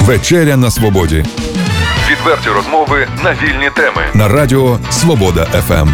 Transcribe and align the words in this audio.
Вечеря 0.00 0.56
на 0.56 0.70
свободі 0.70 1.24
Відверті 2.10 2.48
розмови 2.48 3.06
на 3.24 3.32
вільні 3.32 3.70
теми. 3.76 4.02
на 4.14 4.28
радіо 4.28 4.78
Свобода. 4.90 5.44
ФМ. 5.44 5.88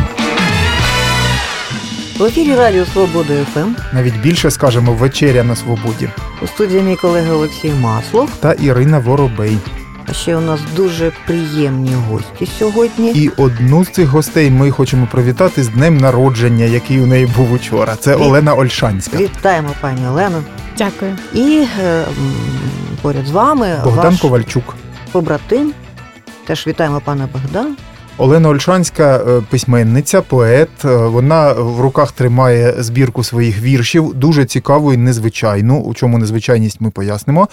В 2.19 2.25
ефірі 2.25 2.55
Радіо 2.55 2.85
Свобода 2.93 3.35
ФМ. 3.55 3.69
Навіть 3.93 4.17
більше 4.21 4.51
скажемо 4.51 4.93
вечеря 4.93 5.45
на 5.45 5.57
свободі. 5.57 6.09
У 6.43 6.47
студії 6.47 6.83
мій 6.83 6.97
колега 6.97 7.33
Олексій 7.33 7.71
Маслов. 7.81 8.31
Та 8.41 8.53
Ірина 8.53 8.99
Воробей. 8.99 9.59
А 10.09 10.13
ще 10.13 10.37
у 10.37 10.41
нас 10.41 10.61
дуже 10.77 11.13
приємні 11.27 11.91
гості 12.09 12.47
сьогодні. 12.59 13.11
І 13.13 13.29
одну 13.37 13.85
з 13.85 13.89
цих 13.89 14.09
гостей 14.09 14.51
ми 14.51 14.71
хочемо 14.71 15.09
привітати 15.13 15.63
з 15.63 15.69
днем 15.69 15.97
народження, 15.97 16.65
який 16.65 17.01
у 17.01 17.07
неї 17.07 17.27
був 17.37 17.53
учора. 17.53 17.97
Це 18.01 18.17
Ві- 18.17 18.23
Олена 18.23 18.55
Ольшанська. 18.55 19.17
Вітаємо 19.17 19.69
пані 19.81 20.07
Олену. 20.09 20.43
Дякую. 20.79 21.17
І 21.35 21.65
е, 21.85 22.05
поряд 23.03 23.27
з 23.27 23.31
вами 23.31 23.81
Богдан 23.85 24.11
ваш 24.13 24.21
Ковальчук. 24.21 24.75
побратим. 25.13 25.73
Теж 26.47 26.67
вітаємо 26.67 27.01
пана 27.05 27.29
Богдана. 27.33 27.75
Олена 28.19 28.49
Ольшанська 28.49 29.17
е, 29.17 29.43
письменниця, 29.51 30.23
поет. 30.23 30.69
Е, 30.85 30.97
Вона 30.97 31.53
в 31.53 31.81
руках 31.81 32.13
тримає 32.13 32.75
збірку 32.79 33.25
своїх 33.25 33.63
віршів, 33.63 34.15
дуже 34.15 34.45
цікаву 34.45 34.93
і 34.93 34.97
незвичайну. 34.97 35.81
У 35.81 35.95
чому 35.95 36.19
незвичайність 36.19 36.81
ми 36.81 36.91
пояснимо. 36.91 37.49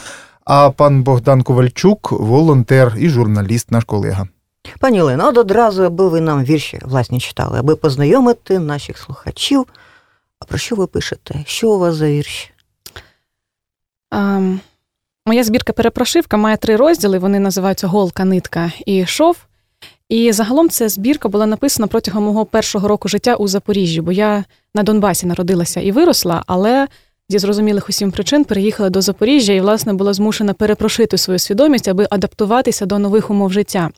А 0.45 0.71
пан 0.71 1.03
Богдан 1.03 1.43
Ковальчук 1.43 2.11
волонтер 2.11 2.95
і 2.97 3.09
журналіст, 3.09 3.71
наш 3.71 3.84
колега. 3.84 4.27
Пані 4.79 5.01
Олено, 5.01 5.27
от 5.27 5.38
одразу, 5.38 5.84
аби 5.84 6.09
ви 6.09 6.21
нам 6.21 6.43
вірші 6.43 6.79
власні 6.81 7.20
читали, 7.20 7.59
аби 7.59 7.75
познайомити 7.75 8.59
наших 8.59 8.98
слухачів. 8.98 9.65
А 10.39 10.45
про 10.45 10.57
що 10.57 10.75
ви 10.75 10.87
пишете? 10.87 11.43
Що 11.45 11.71
у 11.71 11.79
вас 11.79 11.95
за 11.95 12.07
вірші? 12.07 12.49
Ем, 14.11 14.59
моя 15.25 15.43
збірка 15.43 15.73
перепрошивка 15.73 16.37
має 16.37 16.57
три 16.57 16.75
розділи. 16.75 17.20
Вони 17.20 17.39
називаються 17.39 17.87
Голка, 17.87 18.25
нитка 18.25 18.71
і 18.85 19.05
шов. 19.05 19.37
І 20.09 20.31
загалом 20.31 20.70
ця 20.70 20.90
збірка 20.90 21.29
була 21.29 21.46
написана 21.46 21.87
протягом 21.87 22.23
мого 22.23 22.46
першого 22.46 22.87
року 22.87 23.07
життя 23.07 23.35
у 23.35 23.48
Запоріжжі, 23.48 24.01
бо 24.01 24.12
я 24.12 24.43
на 24.75 24.84
Донбасі 24.84 25.25
народилася 25.25 25.81
і 25.81 25.91
виросла, 25.91 26.43
але 26.48 26.87
зі 27.29 27.40
зрозумілих 27.40 27.90
усім 27.90 28.12
причин 28.12 28.43
переїхала 28.43 28.90
до 28.90 29.02
Запоріжжя 29.02 29.54
і, 29.54 29.62
власне, 29.62 29.93
була 29.93 30.13
змушена 30.13 30.54
перепрошити 30.54 31.18
свою 31.18 31.40
свідомість, 31.40 31.88
аби 31.88 32.07
адаптуватися 32.10 32.85
до 32.85 32.99
нових 32.99 33.30
умов 33.30 33.54
життя. 33.54 33.90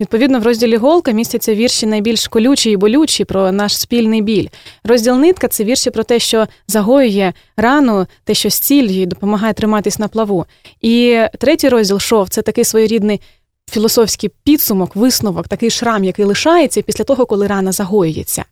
Відповідно, 0.00 0.40
в 0.40 0.42
розділі 0.42 0.76
Голка 0.76 1.12
містяться 1.12 1.54
вірші 1.54 1.86
найбільш 1.86 2.28
колючі 2.28 2.70
і 2.70 2.76
болючі 2.76 3.24
про 3.24 3.52
наш 3.52 3.78
спільний 3.78 4.22
біль. 4.22 4.48
Розділ 4.84 5.16
нитка 5.16 5.48
це 5.48 5.64
вірші 5.64 5.90
про 5.90 6.04
те, 6.04 6.18
що 6.18 6.46
загоює 6.68 7.32
рану, 7.56 8.06
те, 8.24 8.34
що 8.34 8.50
зцілює 8.50 8.96
і 8.96 9.06
допомагає 9.06 9.54
триматись 9.54 9.98
на 9.98 10.08
плаву. 10.08 10.46
І 10.82 11.20
третій 11.38 11.68
розділ 11.68 11.98
шов 11.98 12.28
це 12.28 12.42
такий 12.42 12.64
своєрідний 12.64 13.20
філософський 13.70 14.30
підсумок, 14.44 14.96
висновок, 14.96 15.48
такий 15.48 15.70
шрам, 15.70 16.04
який 16.04 16.24
лишається 16.24 16.82
після 16.82 17.04
того, 17.04 17.26
коли 17.26 17.46
рана 17.46 17.72
загоюється. 17.72 18.44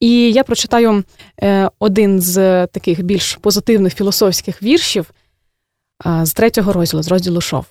І 0.00 0.32
я 0.32 0.44
прочитаю 0.44 1.04
е, 1.42 1.70
один 1.78 2.20
з 2.20 2.66
таких 2.66 3.02
більш 3.02 3.34
позитивних 3.34 3.94
філософських 3.94 4.62
віршів 4.62 5.10
е, 6.06 6.26
з 6.26 6.32
третього 6.32 6.72
розділу, 6.72 7.02
з 7.02 7.08
розділу 7.08 7.40
шов. 7.40 7.64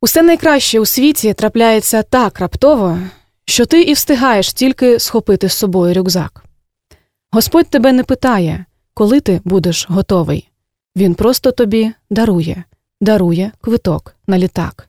Усе 0.00 0.22
найкраще 0.22 0.80
у 0.80 0.86
світі 0.86 1.34
трапляється 1.34 2.02
так 2.02 2.40
раптово, 2.40 2.98
що 3.44 3.66
ти 3.66 3.82
і 3.82 3.92
встигаєш 3.92 4.52
тільки 4.52 4.98
схопити 4.98 5.48
з 5.48 5.52
собою 5.52 5.94
рюкзак. 5.94 6.44
Господь 7.30 7.70
тебе 7.70 7.92
не 7.92 8.04
питає, 8.04 8.64
коли 8.94 9.20
ти 9.20 9.40
будеш 9.44 9.86
готовий. 9.90 10.50
Він 10.96 11.14
просто 11.14 11.52
тобі 11.52 11.92
дарує, 12.10 12.64
дарує 13.00 13.52
квиток 13.60 14.16
на 14.26 14.38
літак. 14.38 14.88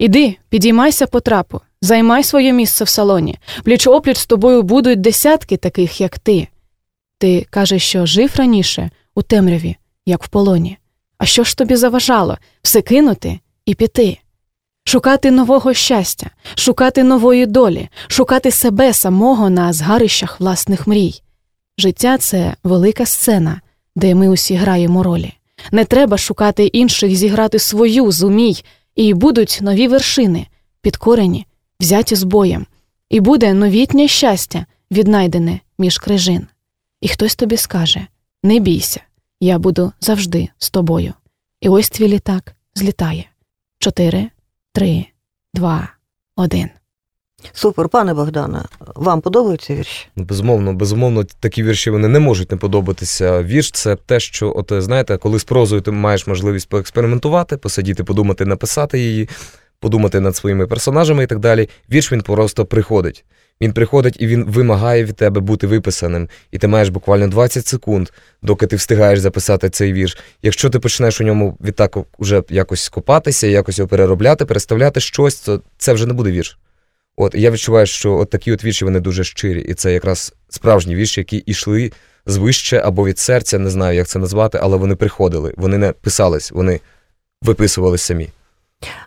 Іди, 0.00 0.36
підіймайся 0.48 1.06
по 1.06 1.20
трапу, 1.20 1.60
займай 1.82 2.24
своє 2.24 2.52
місце 2.52 2.84
в 2.84 2.88
салоні. 2.88 3.38
Пліч 3.64 3.86
опліч 3.86 4.16
з 4.18 4.26
тобою 4.26 4.62
будуть 4.62 5.00
десятки 5.00 5.56
таких, 5.56 6.00
як 6.00 6.18
ти. 6.18 6.48
Ти 7.18 7.46
кажеш, 7.50 7.82
що 7.82 8.06
жив 8.06 8.32
раніше 8.36 8.90
у 9.14 9.22
темряві, 9.22 9.76
як 10.06 10.24
в 10.24 10.28
полоні. 10.28 10.78
А 11.18 11.26
що 11.26 11.44
ж 11.44 11.56
тобі 11.56 11.76
заважало 11.76 12.38
все 12.62 12.82
кинути 12.82 13.40
і 13.66 13.74
піти? 13.74 14.18
Шукати 14.84 15.30
нового 15.30 15.74
щастя, 15.74 16.30
шукати 16.54 17.04
нової 17.04 17.46
долі, 17.46 17.88
шукати 18.08 18.50
себе 18.50 18.94
самого 18.94 19.50
на 19.50 19.72
згарищах 19.72 20.40
власних 20.40 20.86
мрій. 20.86 21.22
Життя 21.78 22.18
це 22.18 22.54
велика 22.64 23.06
сцена, 23.06 23.60
де 23.96 24.14
ми 24.14 24.28
усі 24.28 24.54
граємо 24.54 25.02
ролі. 25.02 25.32
Не 25.72 25.84
треба 25.84 26.18
шукати 26.18 26.66
інших 26.66 27.16
зіграти 27.16 27.58
свою 27.58 28.12
зумій, 28.12 28.62
і 29.00 29.14
будуть 29.14 29.58
нові 29.62 29.88
вершини, 29.88 30.46
підкорені, 30.80 31.46
взяті 31.80 32.14
з 32.14 32.22
боєм, 32.22 32.66
і 33.10 33.20
буде 33.20 33.54
новітнє 33.54 34.08
щастя, 34.08 34.66
віднайдене 34.90 35.60
між 35.78 35.98
крижин. 35.98 36.46
І 37.00 37.08
хтось 37.08 37.36
тобі 37.36 37.56
скаже: 37.56 38.06
не 38.42 38.58
бійся, 38.58 39.00
я 39.40 39.58
буду 39.58 39.92
завжди 40.00 40.48
з 40.58 40.70
тобою. 40.70 41.14
І 41.60 41.68
ось 41.68 41.90
твій 41.90 42.08
літак 42.08 42.54
злітає. 42.74 43.24
Чотири, 43.78 44.30
три, 44.72 45.06
два, 45.54 45.88
один. 46.36 46.70
Супер, 47.52 47.88
пане 47.88 48.14
Богдане, 48.14 48.62
вам 48.94 49.20
подобаються 49.20 49.74
вірші? 49.74 50.06
Безумовно, 50.16 50.72
безумовно, 50.74 51.24
такі 51.40 51.62
вірші 51.62 51.90
вони 51.90 52.08
не 52.08 52.18
можуть 52.18 52.50
не 52.50 52.56
подобатися. 52.56 53.42
Вірш 53.42 53.70
це 53.70 53.96
те, 53.96 54.20
що, 54.20 54.52
от 54.56 54.72
знаєте, 54.82 55.16
коли 55.16 55.38
з 55.38 55.44
прозою 55.44 55.80
ти 55.80 55.90
маєш 55.90 56.26
можливість 56.26 56.68
поекспериментувати, 56.68 57.56
посидіти, 57.56 58.04
подумати, 58.04 58.44
написати 58.44 58.98
її, 58.98 59.28
подумати 59.80 60.20
над 60.20 60.36
своїми 60.36 60.66
персонажами 60.66 61.24
і 61.24 61.26
так 61.26 61.38
далі. 61.38 61.68
Вірш 61.90 62.12
він 62.12 62.20
просто 62.20 62.66
приходить. 62.66 63.24
Він 63.62 63.72
приходить 63.72 64.16
і 64.20 64.26
він 64.26 64.44
вимагає 64.44 65.04
від 65.04 65.16
тебе 65.16 65.40
бути 65.40 65.66
виписаним. 65.66 66.28
І 66.50 66.58
ти 66.58 66.68
маєш 66.68 66.88
буквально 66.88 67.28
20 67.28 67.66
секунд, 67.66 68.08
доки 68.42 68.66
ти 68.66 68.76
встигаєш 68.76 69.18
записати 69.20 69.70
цей 69.70 69.92
вірш. 69.92 70.18
Якщо 70.42 70.70
ти 70.70 70.78
почнеш 70.78 71.20
у 71.20 71.24
ньому 71.24 71.56
відтак 71.60 71.96
уже 72.18 72.42
якось 72.50 72.88
копатися, 72.88 73.46
якось 73.46 73.78
його 73.78 73.88
переробляти, 73.88 74.44
переставляти 74.44 75.00
щось, 75.00 75.40
то 75.40 75.62
це 75.78 75.92
вже 75.92 76.06
не 76.06 76.12
буде 76.12 76.30
вірш. 76.30 76.58
От 77.20 77.34
я 77.34 77.50
відчуваю, 77.50 77.86
що 77.86 78.16
от 78.16 78.30
такі 78.30 78.52
от 78.52 78.64
вірші 78.64 78.84
вони 78.84 79.00
дуже 79.00 79.24
щирі, 79.24 79.60
і 79.60 79.74
це 79.74 79.92
якраз 79.92 80.34
справжні 80.48 80.94
вірші, 80.94 81.20
які 81.20 81.42
йшли 81.46 81.92
звище 82.26 82.82
або 82.84 83.06
від 83.06 83.18
серця, 83.18 83.58
не 83.58 83.70
знаю, 83.70 83.96
як 83.96 84.08
це 84.08 84.18
назвати, 84.18 84.58
але 84.62 84.76
вони 84.76 84.96
приходили. 84.96 85.54
Вони 85.56 85.78
не 85.78 85.92
писались, 85.92 86.50
вони 86.50 86.80
виписувались 87.42 88.02
самі. 88.02 88.28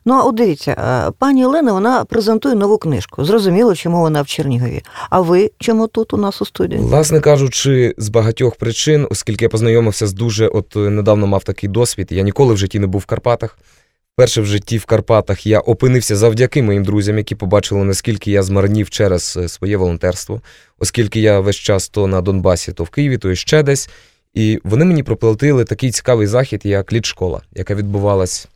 Ну, 0.05 0.13
а 0.13 0.23
от 0.23 0.35
дивіться, 0.35 0.71
е, 0.71 1.11
пані 1.19 1.45
Олена 1.45 1.73
вона 1.73 2.05
презентує 2.05 2.55
нову 2.55 2.77
книжку. 2.77 3.25
Зрозуміло, 3.25 3.75
чому 3.75 3.99
вона 3.99 4.21
в 4.21 4.27
Чернігові. 4.27 4.81
А 5.09 5.21
ви 5.21 5.51
чому 5.59 5.87
тут 5.87 6.13
у 6.13 6.17
нас 6.17 6.41
у 6.41 6.45
студії? 6.45 6.81
Власне 6.81 7.19
кажучи, 7.19 7.95
з 7.97 8.09
багатьох 8.09 8.55
причин, 8.55 9.07
оскільки 9.09 9.45
я 9.45 9.49
познайомився 9.49 10.07
з 10.07 10.13
дуже, 10.13 10.47
от 10.47 10.75
е, 10.75 10.79
недавно 10.79 11.27
мав 11.27 11.43
такий 11.43 11.69
досвід, 11.69 12.07
я 12.11 12.23
ніколи 12.23 12.53
в 12.53 12.57
житті 12.57 12.79
не 12.79 12.87
був 12.87 13.01
в 13.01 13.05
Карпатах. 13.05 13.57
Перше 14.15 14.41
в 14.41 14.45
житті 14.45 14.77
в 14.77 14.85
Карпатах 14.85 15.45
я 15.45 15.59
опинився 15.59 16.15
завдяки 16.15 16.63
моїм 16.63 16.83
друзям, 16.83 17.17
які 17.17 17.35
побачили, 17.35 17.83
наскільки 17.83 18.31
я 18.31 18.43
змарнів 18.43 18.89
через 18.89 19.37
е, 19.37 19.47
своє 19.47 19.77
волонтерство, 19.77 20.41
оскільки 20.79 21.19
я 21.19 21.39
весь 21.39 21.55
час 21.55 21.89
то 21.89 22.07
на 22.07 22.21
Донбасі, 22.21 22.73
то 22.73 22.83
в 22.83 22.89
Києві, 22.89 23.17
то 23.17 23.31
і 23.31 23.35
ще 23.35 23.63
десь. 23.63 23.89
І 24.33 24.59
вони 24.63 24.85
мені 24.85 25.03
проплатили 25.03 25.65
такий 25.65 25.91
цікавий 25.91 26.27
захід, 26.27 26.61
як 26.63 26.93
літшкола, 26.93 27.41
яка 27.51 27.75
відбувалась 27.75 28.47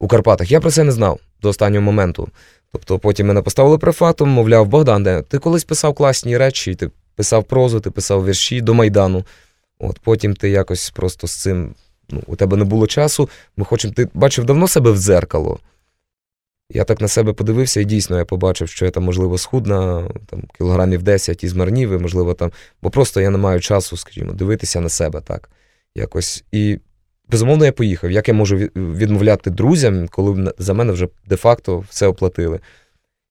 у 0.00 0.08
Карпатах. 0.08 0.50
Я 0.50 0.60
про 0.60 0.70
це 0.70 0.84
не 0.84 0.92
знав 0.92 1.20
до 1.42 1.48
останнього 1.48 1.82
моменту. 1.82 2.28
Тобто 2.72 2.98
потім 2.98 3.26
мене 3.26 3.42
поставили 3.42 3.78
префактом, 3.78 4.28
мовляв, 4.28 4.66
Богдан, 4.66 5.24
ти 5.28 5.38
колись 5.38 5.64
писав 5.64 5.94
класні 5.94 6.38
речі, 6.38 6.74
ти 6.74 6.90
писав 7.16 7.44
прозу, 7.44 7.80
ти 7.80 7.90
писав 7.90 8.26
вірші 8.26 8.60
до 8.60 8.74
Майдану. 8.74 9.24
От 9.78 9.98
потім 9.98 10.34
ти 10.36 10.50
якось 10.50 10.90
просто 10.90 11.26
з 11.26 11.34
цим, 11.34 11.74
ну, 12.10 12.22
у 12.26 12.36
тебе 12.36 12.56
не 12.56 12.64
було 12.64 12.86
часу. 12.86 13.28
Ми 13.56 13.64
хочемо, 13.64 13.94
ти 13.94 14.08
бачив 14.14 14.44
давно 14.44 14.68
себе 14.68 14.90
в 14.90 14.98
дзеркало. 14.98 15.58
Я 16.70 16.84
так 16.84 17.00
на 17.00 17.08
себе 17.08 17.32
подивився, 17.32 17.80
і 17.80 17.84
дійсно 17.84 18.18
я 18.18 18.24
побачив, 18.24 18.68
що 18.68 18.84
я 18.84 18.90
там, 18.90 19.04
можливо, 19.04 19.38
схудна, 19.38 20.08
там, 20.26 20.42
кілограмів 20.58 21.02
10 21.02 21.44
і 21.44 21.48
змарнів, 21.48 21.92
і, 21.92 21.98
можливо, 21.98 22.34
там, 22.34 22.52
бо 22.82 22.90
просто 22.90 23.20
я 23.20 23.30
не 23.30 23.38
маю 23.38 23.60
часу, 23.60 23.96
скажімо, 23.96 24.32
дивитися 24.32 24.80
на 24.80 24.88
себе 24.88 25.20
так. 25.20 25.50
Якось. 25.94 26.44
І 26.52 26.78
безумовно, 27.28 27.64
я 27.64 27.72
поїхав. 27.72 28.10
Як 28.10 28.28
я 28.28 28.34
можу 28.34 28.56
відмовляти 28.76 29.50
друзям, 29.50 30.08
коли 30.08 30.52
за 30.58 30.74
мене 30.74 30.92
вже 30.92 31.08
де-факто 31.26 31.84
все 31.88 32.06
оплатили? 32.06 32.60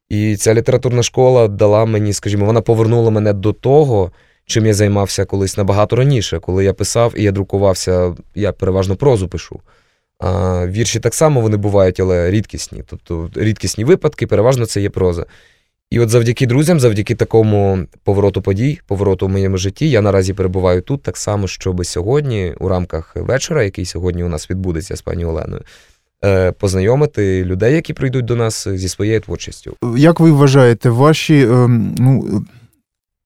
І 0.10 0.36
ця 0.36 0.54
літературна 0.54 1.04
школа 1.04 1.48
дала 1.48 1.86
мені, 1.86 2.14
скажімо, 2.14 2.46
вона 2.46 2.62
повернула 2.62 3.10
мене 3.10 3.34
до 3.34 3.54
того, 3.54 4.12
чим 4.46 4.66
я 4.66 4.74
займався 4.74 5.26
колись 5.26 5.58
набагато 5.58 5.96
раніше, 5.96 6.40
коли 6.40 6.66
я 6.66 6.74
писав 6.74 7.14
і 7.18 7.24
я 7.24 7.32
друкувався, 7.32 8.16
я 8.36 8.52
переважно 8.52 8.96
прозу 8.96 9.28
пишу. 9.28 9.60
А, 10.20 10.68
вірші 10.68 11.00
так 11.00 11.14
само 11.14 11.42
вони 11.42 11.58
бувають, 11.58 12.00
але 12.00 12.32
рідкісні. 12.32 12.84
Тобто 12.88 13.30
рідкісні 13.36 13.84
випадки, 13.84 14.28
переважно 14.28 14.66
це 14.66 14.82
є 14.82 14.90
проза. 14.90 15.26
І 15.94 16.00
от 16.00 16.10
завдяки 16.10 16.46
друзям, 16.46 16.80
завдяки 16.80 17.16
такому 17.16 17.80
повороту 18.04 18.42
подій, 18.42 18.80
повороту 18.88 19.28
в 19.28 19.30
моєму 19.30 19.58
житті, 19.58 19.90
я 19.90 20.02
наразі 20.02 20.34
перебуваю 20.34 20.82
тут 20.82 21.02
так 21.02 21.18
само, 21.18 21.48
щоб 21.48 21.86
сьогодні, 21.86 22.54
у 22.60 22.68
рамках 22.68 23.16
вечора, 23.16 23.64
який 23.64 23.86
сьогодні 23.86 24.24
у 24.24 24.28
нас 24.28 24.50
відбудеться 24.50 24.96
з 24.96 25.02
пані 25.02 25.26
Оленою, 25.26 25.62
е, 26.26 26.52
познайомити 26.52 27.46
людей, 27.46 27.76
які 27.76 27.94
прийдуть 27.94 28.26
до 28.26 28.36
нас 28.36 28.68
зі 28.68 28.90
своєю 28.90 29.22
творчістю. 29.22 29.76
Як 29.98 30.20
ви 30.20 30.32
вважаєте, 30.32 30.90
ваші 30.90 31.42
ем, 31.44 31.96
ну, 32.00 32.46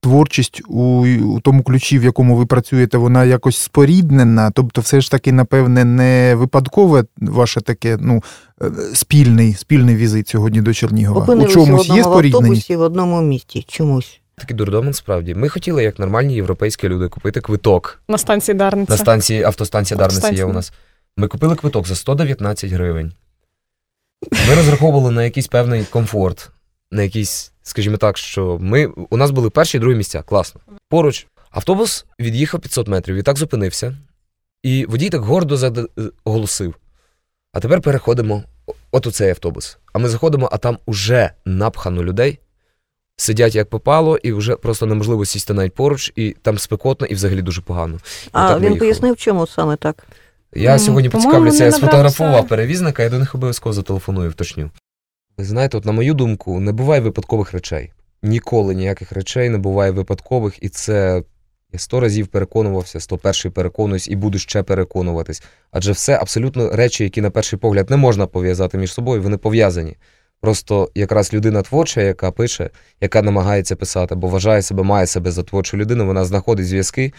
творчість 0.01 0.61
у, 0.67 1.05
у 1.07 1.39
тому 1.39 1.63
ключі, 1.63 1.99
в 1.99 2.03
якому 2.03 2.35
ви 2.35 2.45
працюєте, 2.45 2.97
вона 2.97 3.25
якось 3.25 3.57
споріднена? 3.57 4.51
Тобто, 4.51 4.81
все 4.81 5.01
ж 5.01 5.11
таки, 5.11 5.31
напевне, 5.31 5.85
не 5.85 6.35
випадкове 6.35 7.05
ваше 7.17 7.61
таке 7.61 7.97
ну, 8.01 8.23
е, 8.61 8.71
спільний, 8.93 9.53
спільний 9.53 9.95
візит 9.95 10.27
сьогодні 10.27 10.61
до 10.61 10.73
Чернігова? 10.73 11.19
У 11.19 11.23
Опинилися 11.23 11.53
чомусь 11.53 11.89
є 11.89 12.03
спорідненість? 12.03 12.35
автобусі 12.35 12.75
в 12.75 12.81
одному 12.81 13.21
місті. 13.21 13.65
Чомусь. 13.67 14.19
Такий 14.35 14.55
дурдом 14.55 14.93
справді. 14.93 15.35
Ми 15.35 15.49
хотіли, 15.49 15.83
як 15.83 15.99
нормальні 15.99 16.35
європейські 16.35 16.89
люди, 16.89 17.09
купити 17.09 17.41
квиток 17.41 18.01
На 18.07 18.17
станції 18.17 18.55
Дарниця. 18.55 18.93
на 18.93 18.97
станції 18.97 19.43
автостанція 19.43 19.97
Дарниця 19.97 20.31
є 20.31 20.45
у 20.45 20.53
нас. 20.53 20.73
Ми 21.17 21.27
купили 21.27 21.55
квиток 21.55 21.87
за 21.87 21.95
119 21.95 22.71
гривень. 22.71 23.13
Ми 24.49 24.55
розраховували 24.55 25.11
на 25.11 25.23
якийсь 25.23 25.47
певний 25.47 25.83
комфорт, 25.83 26.49
на 26.91 27.03
якийсь, 27.03 27.51
скажімо 27.67 27.97
так, 27.97 28.17
що 28.17 28.57
ми 28.61 28.85
у 28.85 29.17
нас 29.17 29.31
були 29.31 29.49
перші 29.49 29.77
і 29.77 29.79
другі 29.79 29.95
місця. 29.95 30.21
Класно. 30.21 30.61
Поруч 30.89 31.27
автобус 31.51 32.05
від'їхав 32.19 32.59
500 32.61 32.87
метрів 32.87 33.15
і 33.15 33.23
так 33.23 33.37
зупинився. 33.37 33.97
І 34.63 34.85
водій 34.85 35.09
так 35.09 35.21
гордо 35.21 35.85
оголосив. 36.23 36.75
А 37.53 37.59
тепер 37.59 37.81
переходимо 37.81 38.43
от 38.91 39.07
у 39.07 39.11
цей 39.11 39.29
автобус. 39.29 39.77
А 39.93 39.99
ми 39.99 40.09
заходимо, 40.09 40.49
а 40.51 40.57
там 40.57 40.77
уже 40.85 41.31
напхано 41.45 42.03
людей. 42.03 42.39
Сидять 43.17 43.55
як 43.55 43.69
попало, 43.69 44.17
і 44.17 44.33
вже 44.33 44.55
просто 44.55 44.85
неможливо 44.85 45.25
сісти 45.25 45.53
навіть 45.53 45.73
поруч, 45.73 46.13
і 46.15 46.35
там 46.41 46.57
спекотно, 46.57 47.07
і 47.07 47.13
взагалі 47.13 47.41
дуже 47.41 47.61
погано. 47.61 47.97
І 48.25 48.29
А 48.31 48.59
він 48.59 48.77
пояснив, 48.77 49.17
чому 49.17 49.47
саме 49.47 49.75
так. 49.75 50.07
Я 50.53 50.79
сьогодні 50.79 51.09
поцікавлюся, 51.09 51.65
я 51.65 51.71
сфотографував 51.71 52.47
перевізника, 52.47 53.03
я 53.03 53.09
до 53.09 53.19
них 53.19 53.35
обов'язково 53.35 53.73
зателефоную, 53.73 54.29
вточню. 54.29 54.71
Ви 55.37 55.43
знаєте, 55.43 55.77
от 55.77 55.85
на 55.85 55.91
мою 55.91 56.13
думку, 56.13 56.59
не 56.59 56.71
буває 56.71 57.01
випадкових 57.01 57.53
речей. 57.53 57.91
Ніколи 58.23 58.75
ніяких 58.75 59.11
речей 59.11 59.49
не 59.49 59.57
буває 59.57 59.91
випадкових, 59.91 60.63
і 60.63 60.69
це 60.69 61.23
я 61.73 61.79
сто 61.79 61.99
разів 61.99 62.27
переконувався, 62.27 62.99
сто 62.99 63.17
перший 63.17 63.51
переконуюсь 63.51 64.07
і 64.07 64.15
буду 64.15 64.39
ще 64.39 64.63
переконуватись. 64.63 65.43
Адже 65.71 65.91
все 65.91 66.17
абсолютно 66.17 66.69
речі, 66.69 67.03
які 67.03 67.21
на 67.21 67.29
перший 67.29 67.59
погляд 67.59 67.89
не 67.89 67.97
можна 67.97 68.27
пов'язати 68.27 68.77
між 68.77 68.93
собою, 68.93 69.21
вони 69.21 69.37
пов'язані. 69.37 69.95
Просто 70.41 70.91
якраз 70.95 71.33
людина 71.33 71.61
творча, 71.61 72.01
яка 72.01 72.31
пише, 72.31 72.69
яка 73.01 73.21
намагається 73.21 73.75
писати, 73.75 74.15
бо 74.15 74.27
вважає 74.27 74.61
себе, 74.61 74.83
має 74.83 75.07
себе 75.07 75.31
за 75.31 75.43
творчу 75.43 75.77
людину, 75.77 76.05
вона 76.05 76.25
знаходить 76.25 76.67
зв'язки 76.67 77.13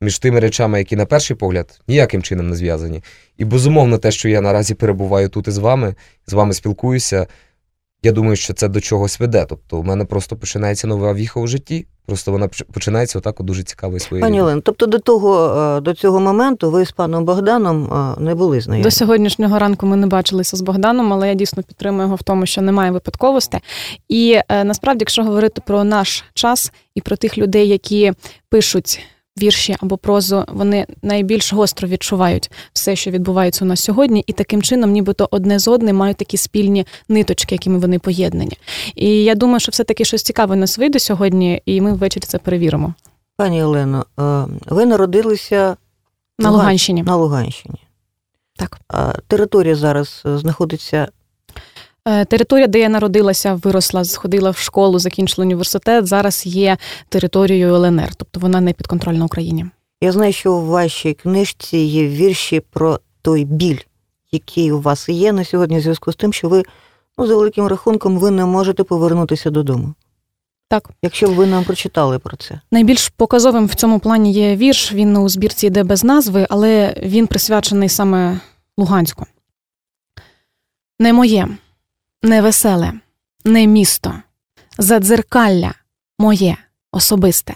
між 0.00 0.18
тими 0.18 0.40
речами, 0.40 0.78
які 0.78 0.96
на 0.96 1.06
перший 1.06 1.36
погляд 1.36 1.80
ніяким 1.88 2.22
чином 2.22 2.48
не 2.48 2.56
зв'язані. 2.56 3.02
І 3.36 3.44
безумовно, 3.44 3.98
те, 3.98 4.10
що 4.10 4.28
я 4.28 4.40
наразі 4.40 4.74
перебуваю 4.74 5.28
тут 5.28 5.48
із 5.48 5.58
вами, 5.58 5.94
з 6.26 6.32
вами 6.32 6.54
спілкуюся, 6.54 7.26
я 8.02 8.12
думаю, 8.12 8.36
що 8.36 8.54
це 8.54 8.68
до 8.68 8.80
чогось 8.80 9.20
веде. 9.20 9.46
Тобто, 9.48 9.78
у 9.78 9.82
мене 9.82 10.04
просто 10.04 10.36
починається 10.36 10.86
нова 10.86 11.14
віха 11.14 11.40
у 11.40 11.46
житті. 11.46 11.86
Просто 12.06 12.32
вона 12.32 12.46
поч- 12.46 12.64
починається 12.72 13.18
отак 13.18 13.40
от 13.40 13.46
дуже 13.46 13.62
цікавою 13.62 14.00
своєю. 14.00 14.26
Пані 14.26 14.40
Олен, 14.42 14.62
тобто 14.62 14.86
до 14.86 14.98
того 14.98 15.58
е, 15.58 15.80
до 15.80 15.94
цього 15.94 16.20
моменту 16.20 16.70
ви 16.70 16.84
з 16.86 16.92
паном 16.92 17.24
Богданом 17.24 17.92
е, 17.92 18.20
не 18.20 18.34
були 18.34 18.60
знайомі. 18.60 18.84
До 18.84 18.90
сьогоднішнього 18.90 19.58
ранку 19.58 19.86
ми 19.86 19.96
не 19.96 20.06
бачилися 20.06 20.56
з 20.56 20.60
Богданом, 20.60 21.12
але 21.12 21.28
я 21.28 21.34
дійсно 21.34 21.62
підтримую 21.62 22.02
його 22.02 22.16
в 22.16 22.22
тому, 22.22 22.46
що 22.46 22.62
немає 22.62 22.90
випадковостей. 22.90 23.60
І 24.08 24.38
е, 24.48 24.64
насправді, 24.64 25.02
якщо 25.02 25.24
говорити 25.24 25.62
про 25.66 25.84
наш 25.84 26.24
час 26.34 26.72
і 26.94 27.00
про 27.00 27.16
тих 27.16 27.38
людей, 27.38 27.68
які 27.68 28.12
пишуть 28.48 29.00
вірші 29.38 29.76
або 29.80 29.96
прозу, 29.96 30.44
вони 30.48 30.86
найбільш 31.02 31.52
гостро 31.52 31.88
відчувають 31.88 32.50
все, 32.72 32.96
що 32.96 33.10
відбувається 33.10 33.64
у 33.64 33.68
нас 33.68 33.80
сьогодні, 33.80 34.24
і 34.26 34.32
таким 34.32 34.62
чином, 34.62 34.90
нібито 34.90 35.28
одне 35.30 35.58
з 35.58 35.68
одним 35.68 35.96
мають 35.96 36.16
такі 36.16 36.36
спільні 36.36 36.86
ниточки, 37.08 37.54
якими 37.54 37.78
вони 37.78 37.98
поєднані. 37.98 38.58
І 38.94 39.24
я 39.24 39.34
думаю, 39.34 39.60
що 39.60 39.70
все 39.70 39.84
таки 39.84 40.04
щось 40.04 40.22
цікаве 40.22 40.54
у 40.54 40.58
нас 40.58 40.78
вийде 40.78 40.98
сьогодні, 40.98 41.62
і 41.66 41.80
ми 41.80 41.92
ввечері 41.92 42.24
це 42.26 42.38
перевіримо 42.38 42.94
Пані 43.36 43.62
Олено, 43.62 44.06
е, 44.20 44.44
ви 44.66 44.86
народилися 44.86 45.76
на 46.38 46.50
Луганщині. 46.50 47.02
на 47.02 47.16
Луганщині. 47.16 47.78
Так. 48.56 48.80
А 48.88 49.12
територія 49.26 49.74
зараз 49.74 50.22
е, 50.26 50.38
знаходиться 50.38 51.08
Територія, 52.04 52.66
де 52.66 52.78
я 52.78 52.88
народилася, 52.88 53.54
виросла, 53.54 54.04
сходила 54.04 54.50
в 54.50 54.56
школу, 54.56 54.98
закінчила 54.98 55.44
університет. 55.44 56.06
Зараз 56.06 56.46
є 56.46 56.76
територією 57.08 57.74
ЛНР, 57.74 58.14
тобто 58.14 58.40
вона 58.40 58.60
не 58.60 58.72
підконтрольна 58.72 59.24
Україні. 59.24 59.66
Я 60.00 60.12
знаю, 60.12 60.32
що 60.32 60.52
у 60.52 60.66
вашій 60.66 61.14
книжці 61.14 61.76
є 61.76 62.08
вірші 62.08 62.60
про 62.60 63.00
той 63.22 63.44
біль, 63.44 63.78
який 64.32 64.72
у 64.72 64.80
вас 64.80 65.08
є 65.08 65.32
на 65.32 65.44
сьогодні, 65.44 65.78
в 65.78 65.80
зв'язку 65.80 66.12
з 66.12 66.16
тим, 66.16 66.32
що 66.32 66.48
ви, 66.48 66.62
ну, 67.18 67.26
за 67.26 67.36
великим 67.36 67.66
рахунком, 67.66 68.18
ви 68.18 68.30
не 68.30 68.44
можете 68.44 68.84
повернутися 68.84 69.50
додому. 69.50 69.94
Так. 70.68 70.90
Якщо 71.02 71.28
б 71.28 71.30
ви 71.34 71.46
нам 71.46 71.64
прочитали 71.64 72.18
про 72.18 72.36
це. 72.36 72.60
Найбільш 72.70 73.08
показовим 73.08 73.66
в 73.66 73.74
цьому 73.74 73.98
плані 73.98 74.32
є 74.32 74.56
вірш. 74.56 74.92
Він 74.92 75.16
у 75.16 75.28
збірці 75.28 75.66
йде 75.66 75.84
без 75.84 76.04
назви, 76.04 76.46
але 76.50 76.94
він 77.02 77.26
присвячений 77.26 77.88
саме 77.88 78.40
Луганську. 78.76 79.26
Не 80.98 81.12
моє, 81.12 81.48
не 82.22 82.42
веселе, 82.42 82.92
не 83.44 83.66
місто, 83.66 84.14
задзеркалля 84.78 85.74
моє 86.18 86.56
особисте, 86.92 87.54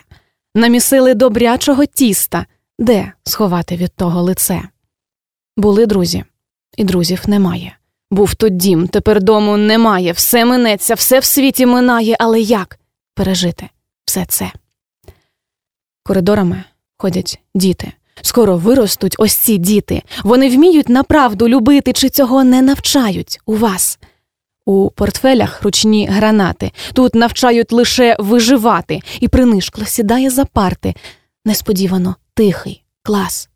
намісили 0.55 1.15
добрячого 1.15 1.87
тіста, 1.87 2.47
де 2.79 3.13
сховати 3.25 3.77
від 3.77 3.93
того 3.93 4.23
лице. 4.23 4.63
Були 5.57 5.87
друзі, 5.87 6.25
і 6.77 6.85
друзів 6.85 7.23
немає. 7.27 7.77
Був 8.11 8.35
тут 8.35 8.57
дім, 8.57 8.89
тепер 8.89 9.23
дому 9.23 9.57
немає, 9.57 10.13
все 10.13 10.45
минеться, 10.45 10.95
все 10.95 11.19
в 11.19 11.25
світі 11.25 11.67
минає, 11.67 12.17
але 12.21 12.41
як 12.41 12.79
пережити 13.15 13.69
все 14.05 14.25
це? 14.29 14.53
Коридорами 16.03 16.65
ходять 16.99 17.41
діти. 17.55 17.93
Скоро 18.23 18.57
виростуть 18.57 19.17
ось 19.19 19.35
ці 19.35 19.59
діти. 19.59 20.03
Вони 20.25 20.51
вміють 20.51 20.89
направду 20.89 21.49
любити, 21.49 21.93
чи 21.93 22.09
цього 22.09 22.45
не 22.45 22.63
навчають 22.63 23.41
у 23.47 23.55
вас. 23.57 23.99
У 24.67 24.91
портфелях 24.91 25.63
ручні 25.63 26.07
гранати. 26.07 26.71
Тут 26.93 27.15
навчають 27.15 27.73
лише 27.73 28.17
виживати, 28.19 29.01
і 29.21 29.29
принишкло 29.29 29.85
сідає 29.85 30.31
за 30.31 30.45
парти. 30.45 30.95
Несподівано 31.45 32.17
тихий 32.35 32.83
клас. 33.03 33.49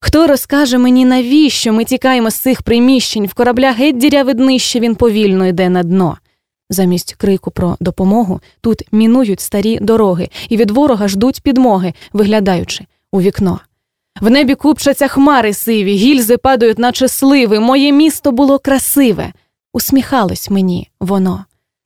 Хто 0.00 0.26
розкаже 0.26 0.78
мені, 0.78 1.04
навіщо 1.04 1.72
ми 1.72 1.84
тікаємо 1.84 2.30
з 2.30 2.34
цих 2.34 2.62
приміщень? 2.62 3.26
В 3.26 3.34
корабля 3.34 3.72
геть 3.72 3.98
діряве 3.98 4.34
днище 4.34 4.80
він 4.80 4.94
повільно 4.94 5.46
йде 5.46 5.68
на 5.68 5.82
дно. 5.82 6.18
Замість 6.70 7.14
крику 7.14 7.50
про 7.50 7.76
допомогу 7.80 8.40
тут 8.60 8.82
мінують 8.92 9.40
старі 9.40 9.78
дороги 9.80 10.28
і 10.48 10.56
від 10.56 10.70
ворога 10.70 11.08
ждуть 11.08 11.42
підмоги, 11.42 11.94
виглядаючи 12.12 12.84
у 13.12 13.20
вікно. 13.20 13.60
В 14.20 14.30
небі 14.30 14.54
купчаться 14.54 15.08
хмари 15.08 15.52
сиві, 15.54 15.94
гільзи 15.94 16.36
падають, 16.36 16.78
наче 16.78 17.08
сливи. 17.08 17.60
Моє 17.60 17.92
місто 17.92 18.32
було 18.32 18.58
красиве. 18.58 19.32
Усміхалось 19.72 20.50
мені 20.50 20.90
воно. 21.00 21.44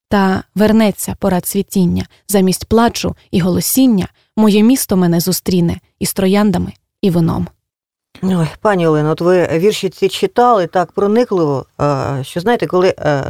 Та 0.08 0.44
вернеться 0.54 1.16
пора 1.18 1.40
цвітіння. 1.40 2.06
Замість 2.28 2.64
плачу 2.66 3.16
і 3.30 3.40
голосіння 3.40 4.08
моє 4.36 4.62
місто 4.62 4.96
мене 4.96 5.20
зустріне 5.20 5.80
із 5.98 6.14
трояндами 6.14 6.72
і 7.02 7.10
вином. 7.10 7.48
Ой, 8.22 8.46
пані 8.60 8.86
Олено, 8.86 9.10
от 9.10 9.20
ви 9.20 9.48
вірші 9.58 9.88
ці 9.88 10.08
читали 10.08 10.66
так 10.66 10.92
проникливо, 10.92 11.66
що 12.22 12.40
знаєте, 12.40 12.66
коли 12.66 12.94
е, 12.98 13.24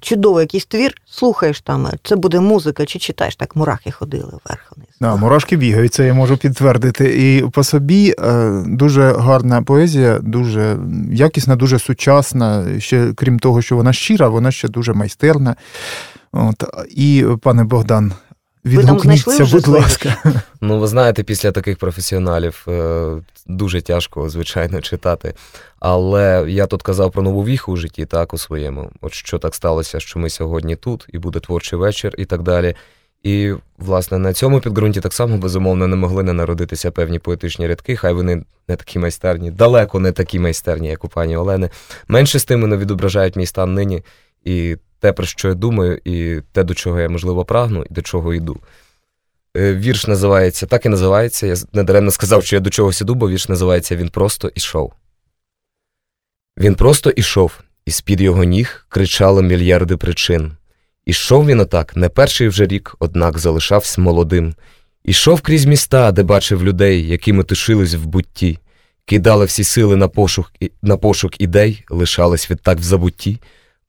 чудовий 0.00 0.42
якийсь 0.42 0.66
твір, 0.66 0.94
слухаєш 1.06 1.60
там, 1.60 1.88
це 2.02 2.16
буде 2.16 2.40
музика, 2.40 2.86
чи 2.86 2.98
читаєш, 2.98 3.36
так 3.36 3.56
мурахи 3.56 3.90
ходили 3.90 4.32
вверх 4.44 4.72
вниз. 4.76 4.88
Да, 5.00 5.16
мурашки 5.16 5.56
бігають, 5.56 5.94
це 5.94 6.06
я 6.06 6.14
можу 6.14 6.36
підтвердити. 6.36 7.36
І 7.36 7.50
по 7.50 7.64
собі 7.64 8.14
е, 8.18 8.62
дуже 8.66 9.12
гарна 9.12 9.62
поезія, 9.62 10.18
дуже 10.18 10.78
якісна, 11.12 11.56
дуже 11.56 11.78
сучасна. 11.78 12.80
Ще 12.80 13.12
крім 13.14 13.38
того, 13.38 13.62
що 13.62 13.76
вона 13.76 13.92
щира, 13.92 14.28
вона 14.28 14.50
ще 14.50 14.68
дуже 14.68 14.92
майстерна. 14.92 15.56
От. 16.32 16.64
І, 16.90 17.24
пане 17.42 17.64
Богдан, 17.64 18.12
відгукніться, 18.66 19.44
вже 19.44 19.56
будь 19.56 19.68
ласка. 19.68 20.16
Ну, 20.60 20.78
ви 20.78 20.86
знаєте, 20.86 21.22
після 21.22 21.52
таких 21.52 21.78
професіоналів 21.78 22.64
е, 22.68 23.10
дуже 23.46 23.82
тяжко, 23.82 24.28
звичайно, 24.28 24.80
читати. 24.80 25.34
Але 25.80 26.44
я 26.48 26.66
тут 26.66 26.82
казав 26.82 27.12
про 27.12 27.22
нову 27.22 27.44
віху 27.44 27.72
у 27.72 27.76
житті, 27.76 28.06
так, 28.06 28.34
у 28.34 28.38
своєму. 28.38 28.90
От 29.00 29.14
що 29.14 29.38
так 29.38 29.54
сталося, 29.54 30.00
що 30.00 30.18
ми 30.18 30.30
сьогодні 30.30 30.76
тут, 30.76 31.06
і 31.12 31.18
буде 31.18 31.40
творчий 31.40 31.78
вечір, 31.78 32.14
і 32.18 32.24
так 32.24 32.42
далі. 32.42 32.74
І, 33.22 33.52
власне, 33.78 34.18
на 34.18 34.32
цьому 34.32 34.60
підґрунті 34.60 35.00
так 35.00 35.12
само, 35.12 35.38
безумовно, 35.38 35.86
не 35.86 35.96
могли 35.96 36.22
не 36.22 36.32
народитися 36.32 36.90
певні 36.90 37.18
поетичні 37.18 37.66
рядки, 37.66 37.96
хай 37.96 38.12
вони 38.12 38.42
не 38.68 38.76
такі 38.76 38.98
майстерні, 38.98 39.50
далеко 39.50 40.00
не 40.00 40.12
такі 40.12 40.38
майстерні, 40.38 40.88
як 40.88 41.04
у 41.04 41.08
пані 41.08 41.36
Олени. 41.36 41.70
Менше 42.08 42.38
з 42.38 42.44
тим 42.44 42.60
вони 42.60 42.76
відображають 42.76 43.36
мій 43.36 43.46
стан 43.46 43.74
нині 43.74 44.02
і 44.44 44.76
те, 45.00 45.12
про 45.12 45.26
що 45.26 45.48
я 45.48 45.54
думаю, 45.54 46.00
і 46.04 46.40
те, 46.52 46.64
до 46.64 46.74
чого 46.74 47.00
я, 47.00 47.08
можливо, 47.08 47.44
прагну, 47.44 47.84
і 47.90 47.94
до 47.94 48.02
чого 48.02 48.34
йду. 48.34 48.60
Е, 49.56 49.74
Вірш 49.74 50.06
називається, 50.06 50.66
так 50.66 50.86
і 50.86 50.88
називається. 50.88 51.46
Я 51.46 51.56
недаремно 51.72 52.10
сказав, 52.10 52.44
що 52.44 52.56
я 52.56 52.60
до 52.60 52.70
чогось 52.70 53.00
іду, 53.00 53.14
бо 53.14 53.28
вірш 53.28 53.48
називається 53.48 53.96
Він 53.96 54.08
просто 54.08 54.50
ішов. 54.54 54.92
Він 56.58 56.74
просто 56.74 57.10
ішов, 57.10 57.60
і 57.86 57.90
з-під 57.90 58.20
його 58.20 58.44
ніг 58.44 58.86
кричало 58.88 59.42
мільярди 59.42 59.96
причин. 59.96 60.52
Ішов 61.06 61.46
він 61.46 61.60
отак, 61.60 61.96
не 61.96 62.08
перший 62.08 62.48
вже 62.48 62.66
рік, 62.66 62.94
однак 62.98 63.38
залишався 63.38 64.00
молодим. 64.00 64.54
Ішов 65.04 65.40
крізь 65.40 65.64
міста, 65.64 66.12
де 66.12 66.22
бачив 66.22 66.64
людей, 66.64 67.08
які 67.08 67.32
метушились 67.32 67.94
в 67.94 68.06
бутті, 68.06 68.58
кидали 69.04 69.44
всі 69.44 69.64
сили 69.64 69.96
на 69.96 70.08
пошук, 70.08 70.52
на 70.82 70.96
пошук 70.96 71.40
ідей, 71.40 71.84
лишались 71.90 72.50
відтак 72.50 72.78
в 72.78 72.82
забутті. 72.82 73.40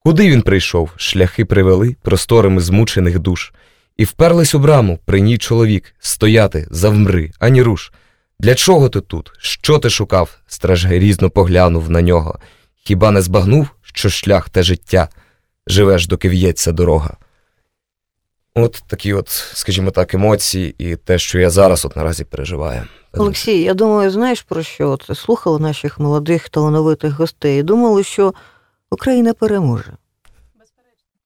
Куди 0.07 0.29
він 0.29 0.41
прийшов? 0.41 0.89
Шляхи 0.95 1.45
привели 1.45 1.95
просторами 2.01 2.61
змучених 2.61 3.19
душ. 3.19 3.53
І 3.97 4.03
вперлись 4.03 4.55
у 4.55 4.59
браму, 4.59 4.99
при 5.05 5.21
ній 5.21 5.37
чоловік, 5.37 5.95
стояти, 5.99 6.67
завмри, 6.71 7.31
ані 7.39 7.61
руш. 7.61 7.91
Для 8.39 8.55
чого 8.55 8.89
ти 8.89 9.01
тут? 9.01 9.31
Що 9.37 9.79
ти 9.79 9.89
шукав? 9.89 10.37
Страж 10.47 10.85
грізно 10.85 11.29
поглянув 11.29 11.89
на 11.89 12.01
нього. 12.01 12.39
Хіба 12.83 13.11
не 13.11 13.21
збагнув, 13.21 13.67
що 13.81 14.09
шлях 14.09 14.49
те 14.49 14.63
життя? 14.63 15.09
Живеш, 15.67 16.07
доки 16.07 16.29
в'ється 16.29 16.71
дорога. 16.71 17.17
От 18.55 18.83
такі 18.87 19.13
от, 19.13 19.29
скажімо 19.53 19.91
так, 19.91 20.13
емоції 20.13 20.75
і 20.77 20.95
те, 20.95 21.19
що 21.19 21.39
я 21.39 21.49
зараз 21.49 21.85
от 21.85 21.95
наразі 21.95 22.23
переживаю. 22.23 22.81
Олексій, 23.13 23.61
я 23.61 23.73
думаю, 23.73 24.11
знаєш 24.11 24.41
про 24.41 24.63
що? 24.63 24.97
Слухали 25.15 25.59
наших 25.59 25.99
молодих 25.99 26.49
талановитих 26.49 27.13
гостей 27.13 27.59
і 27.59 27.63
думали, 27.63 28.03
що 28.03 28.33
Україна 28.91 29.33
переможе. 29.33 29.93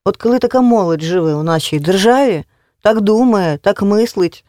От 0.06 0.18
коли 0.18 0.40
така 0.40 0.62
молодь 0.62 1.02
живе 1.02 1.34
у 1.34 1.44
нашій 1.44 1.80
державі, 1.80 2.44
так 2.82 3.02
думає, 3.02 3.58
так 3.58 3.82
мислить, 3.82 4.46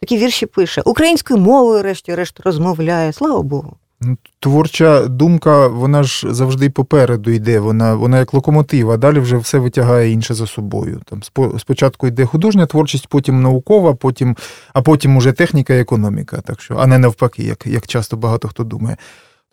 такі 0.00 0.18
вірші 0.18 0.46
пише, 0.46 0.82
українською 0.84 1.40
мовою, 1.40 1.82
решті-решт, 1.82 2.40
розмовляє. 2.40 3.12
Слава 3.12 3.42
Богу. 3.42 3.76
Ну, 4.00 4.16
Творча 4.40 5.06
думка, 5.08 5.66
вона 5.66 6.02
ж 6.02 6.34
завжди 6.34 6.70
попереду 6.70 7.30
йде, 7.30 7.60
вона, 7.60 7.94
вона 7.94 8.18
як 8.18 8.34
локомотив, 8.34 8.90
а 8.90 8.96
далі 8.96 9.18
вже 9.18 9.36
все 9.36 9.58
витягає 9.58 10.10
інше 10.10 10.34
за 10.34 10.46
собою. 10.46 11.00
Там 11.04 11.22
спочатку 11.58 12.06
йде 12.06 12.26
художня 12.26 12.66
творчість, 12.66 13.08
потім 13.08 13.42
наукова, 13.42 13.94
потім, 13.94 14.36
а 14.72 14.82
потім 14.82 15.16
уже 15.16 15.32
техніка 15.32 15.74
і 15.74 15.80
економіка, 15.80 16.40
так 16.40 16.60
що, 16.60 16.76
а 16.76 16.86
не 16.86 16.98
навпаки, 16.98 17.42
як, 17.42 17.66
як 17.66 17.86
часто 17.86 18.16
багато 18.16 18.48
хто 18.48 18.64
думає. 18.64 18.96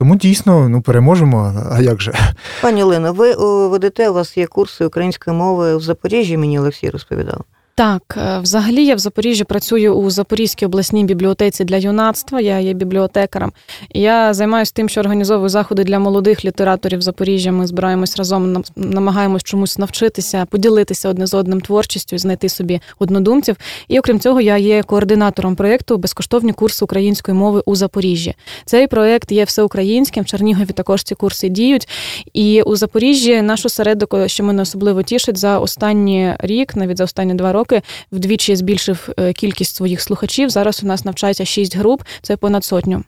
Тому 0.01 0.15
дійсно 0.15 0.70
ну, 0.70 0.81
переможемо, 0.81 1.53
а 1.72 1.81
як 1.81 2.01
же? 2.01 2.13
Пані 2.62 2.84
Олено, 2.84 3.13
ви 3.13 3.34
ведете, 3.67 4.10
у 4.10 4.13
вас 4.13 4.38
є 4.38 4.48
курси 4.48 4.86
української 4.86 5.38
мови 5.38 5.77
в 5.77 5.81
Запоріжжі, 5.81 6.38
мені 6.38 6.60
Олексій 6.60 6.89
розповідав. 6.89 7.43
Так, 7.75 8.17
е, 8.17 8.39
взагалі 8.39 8.85
я 8.85 8.95
в 8.95 8.99
Запоріжжі 8.99 9.43
працюю 9.43 9.93
у 9.93 10.09
Запорізькій 10.09 10.65
обласній 10.65 11.03
бібліотеці 11.03 11.63
для 11.63 11.77
юнацтва. 11.77 12.41
Я 12.41 12.59
є 12.59 12.73
бібліотекарем. 12.73 13.51
Я 13.93 14.33
займаюся 14.33 14.71
тим, 14.75 14.89
що 14.89 14.99
організовую 15.01 15.49
заходи 15.49 15.83
для 15.83 15.99
молодих 15.99 16.45
літераторів 16.45 17.01
Запоріжжя. 17.01 17.51
Ми 17.51 17.67
збираємось 17.67 18.17
разом, 18.17 18.51
нам- 18.51 18.63
намагаємось 18.75 19.43
чомусь 19.43 19.77
навчитися, 19.77 20.45
поділитися 20.49 21.09
одне 21.09 21.27
з 21.27 21.33
одним 21.33 21.61
творчістю, 21.61 22.17
знайти 22.17 22.49
собі 22.49 22.79
однодумців. 22.99 23.55
І 23.87 23.99
окрім 23.99 24.19
цього, 24.19 24.41
я 24.41 24.57
є 24.57 24.83
координатором 24.83 25.55
проєкту 25.55 25.97
безкоштовні 25.97 26.53
курси 26.53 26.85
української 26.85 27.37
мови 27.37 27.61
у 27.65 27.75
Запоріжжі. 27.75 28.33
Цей 28.65 28.87
проєкт 28.87 29.31
є 29.31 29.43
всеукраїнським. 29.43 30.23
В 30.23 30.27
Чернігові 30.27 30.71
також 30.73 31.03
ці 31.03 31.15
курси 31.15 31.49
діють. 31.49 31.87
І 32.33 32.61
у 32.61 32.75
Запоріжжі 32.75 33.41
наш 33.41 33.65
осередок, 33.65 34.15
що 34.25 34.43
мене 34.43 34.61
особливо 34.61 35.03
тішить, 35.03 35.37
за 35.37 35.59
останній 35.59 36.35
рік, 36.39 36.75
навіть 36.75 36.97
за 36.97 37.03
останні 37.03 37.33
два 37.33 37.51
роки, 37.53 37.61
вдвічі 38.12 38.56
збільшив 38.56 39.10
е, 39.18 39.34
кількість 39.34 39.75
своїх 39.75 40.01
слухачів. 40.01 40.50
Зараз 40.50 40.84
у 40.84 40.88
нас 40.88 41.06
навчається 41.06 41.46
шість 41.46 41.77
груп, 41.77 42.03
це 42.22 42.38
понад 42.38 42.65
сотню 42.65 43.03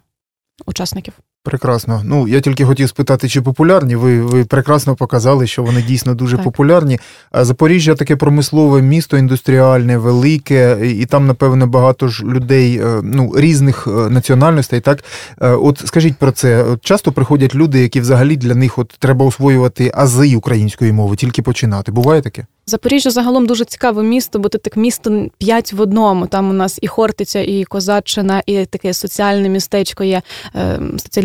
учасників. 0.66 1.14
Прекрасно. 1.46 2.02
Ну, 2.06 2.28
я 2.28 2.40
тільки 2.40 2.66
хотів 2.66 2.90
спитати, 2.90 3.30
чи 3.30 3.42
популярні. 3.42 3.96
Ви, 3.96 4.22
ви 4.22 4.46
прекрасно 4.46 4.96
показали, 4.96 5.48
що 5.48 5.64
вони 5.64 5.82
дійсно 5.82 6.16
дуже 6.16 6.36
Так. 6.36 6.44
популярні. 6.44 7.00
А 7.32 7.46
Запоріжжя 7.46 7.96
таке 7.96 8.16
промислове 8.16 8.82
місто, 8.82 9.18
індустріальне, 9.18 9.98
велике, 9.98 10.78
і 10.84 11.06
там, 11.06 11.28
напевно, 11.28 11.68
багато 11.68 12.08
ж 12.08 12.24
людей 12.26 12.78
е, 12.78 13.02
ну, 13.04 13.32
різних 13.36 13.88
е, 13.88 14.10
національностей. 14.10 14.80
Так, 14.80 15.04
Е, 15.42 15.50
от 15.50 15.82
скажіть 15.86 16.18
про 16.18 16.32
це. 16.32 16.64
От 16.64 16.86
Часто 16.86 17.12
приходять 17.12 17.56
люди, 17.56 17.82
які 17.82 18.02
взагалі 18.02 18.38
для 18.38 18.56
них 18.56 18.80
от 18.80 18.96
треба 19.00 19.26
освоювати 19.26 19.92
ази 19.96 20.36
української 20.36 20.92
мови, 20.92 21.16
тільки 21.16 21.42
починати. 21.42 21.92
Буває 21.92 22.22
таке? 22.22 22.46
Запоріжжя 22.66 23.10
загалом 23.10 23.46
дуже 23.46 23.66
цікаве 23.66 24.04
місто, 24.04 24.40
бо 24.40 24.50
це 24.50 24.58
так 24.58 24.78
місто 24.78 25.26
п'ять 25.38 25.74
в 25.74 25.82
одному. 25.82 26.28
Там 26.28 26.50
у 26.50 26.54
нас 26.54 26.80
і 26.82 26.88
Хортиця, 26.88 27.40
і 27.40 27.64
Козаччина, 27.64 28.44
і 28.46 28.66
таке 28.66 28.94
соціальне 28.94 29.50
містечко 29.50 30.04
є 30.04 30.22
е, 30.56 30.80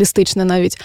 соціалістичне 0.09 0.45
навіть, 0.45 0.77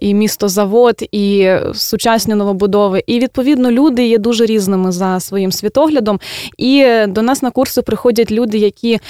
і 0.00 0.14
місто 0.14 0.48
Завод, 0.48 1.02
і 1.12 1.50
сучасні 1.74 2.34
новобудови. 2.34 3.02
І 3.06 3.18
відповідно 3.18 3.70
люди 3.70 4.06
є 4.06 4.18
дуже 4.18 4.46
різними 4.46 4.92
за 4.92 5.20
своїм 5.20 5.52
світоглядом. 5.52 6.20
І 6.58 6.86
до 7.08 7.22
нас 7.22 7.42
на 7.42 7.50
курси 7.50 7.82
приходять 7.82 8.30
люди, 8.30 8.58
які. 8.58 9.00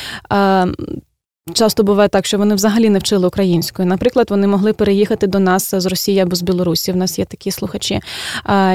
Часто 1.54 1.82
буває 1.82 2.08
так, 2.08 2.26
що 2.26 2.38
вони 2.38 2.54
взагалі 2.54 2.90
не 2.90 2.98
вчили 2.98 3.26
українською. 3.26 3.88
Наприклад, 3.88 4.26
вони 4.30 4.46
могли 4.46 4.72
переїхати 4.72 5.26
до 5.26 5.38
нас 5.38 5.74
з 5.74 5.86
Росії 5.86 6.20
або 6.20 6.36
з 6.36 6.42
Білорусі. 6.42 6.92
В 6.92 6.96
нас 6.96 7.18
є 7.18 7.24
такі 7.24 7.50
слухачі. 7.50 8.00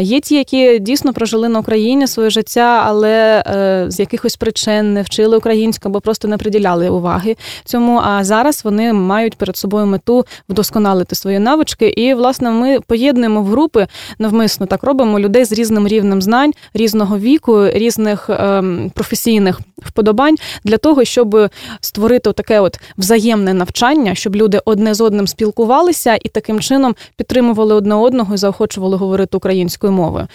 Є 0.01 0.19
ті, 0.19 0.35
які 0.35 0.79
дійсно 0.79 1.13
прожили 1.13 1.49
на 1.49 1.59
Україні 1.59 2.07
своє 2.07 2.29
життя, 2.29 2.83
але 2.85 3.43
е, 3.47 3.85
з 3.91 3.99
якихось 3.99 4.35
причин 4.35 4.93
не 4.93 5.01
вчили 5.01 5.37
українську 5.37 5.89
або 5.89 6.01
просто 6.01 6.27
не 6.27 6.37
приділяли 6.37 6.89
уваги 6.89 7.35
цьому. 7.65 8.01
А 8.03 8.23
зараз 8.23 8.61
вони 8.63 8.93
мають 8.93 9.35
перед 9.35 9.57
собою 9.57 9.85
мету 9.85 10.25
вдосконалити 10.49 11.15
свої 11.15 11.39
навички. 11.39 11.87
І 11.87 12.13
власне 12.13 12.51
ми 12.51 12.79
поєднуємо 12.79 13.41
в 13.41 13.45
групи 13.45 13.87
навмисно 14.19 14.65
так 14.65 14.83
робимо 14.83 15.19
людей 15.19 15.45
з 15.45 15.51
різним 15.51 15.87
рівнем 15.87 16.21
знань, 16.21 16.51
різного 16.73 17.17
віку, 17.17 17.67
різних 17.67 18.29
ем, 18.29 18.91
професійних 18.93 19.59
вподобань 19.77 20.35
для 20.63 20.77
того, 20.77 21.03
щоб 21.03 21.49
створити 21.81 22.33
таке 22.33 22.56
от 22.59 22.79
взаємне 22.97 23.53
навчання, 23.53 24.15
щоб 24.15 24.35
люди 24.35 24.61
одне 24.65 24.93
з 24.93 25.01
одним 25.01 25.27
спілкувалися 25.27 26.15
і 26.15 26.29
таким 26.29 26.59
чином 26.59 26.95
підтримували 27.15 27.75
одне 27.75 27.95
одного 27.95 28.33
і 28.33 28.37
заохочували 28.37 28.97
говорити 28.97 29.37
українською 29.37 29.93
мовою. 29.93 30.27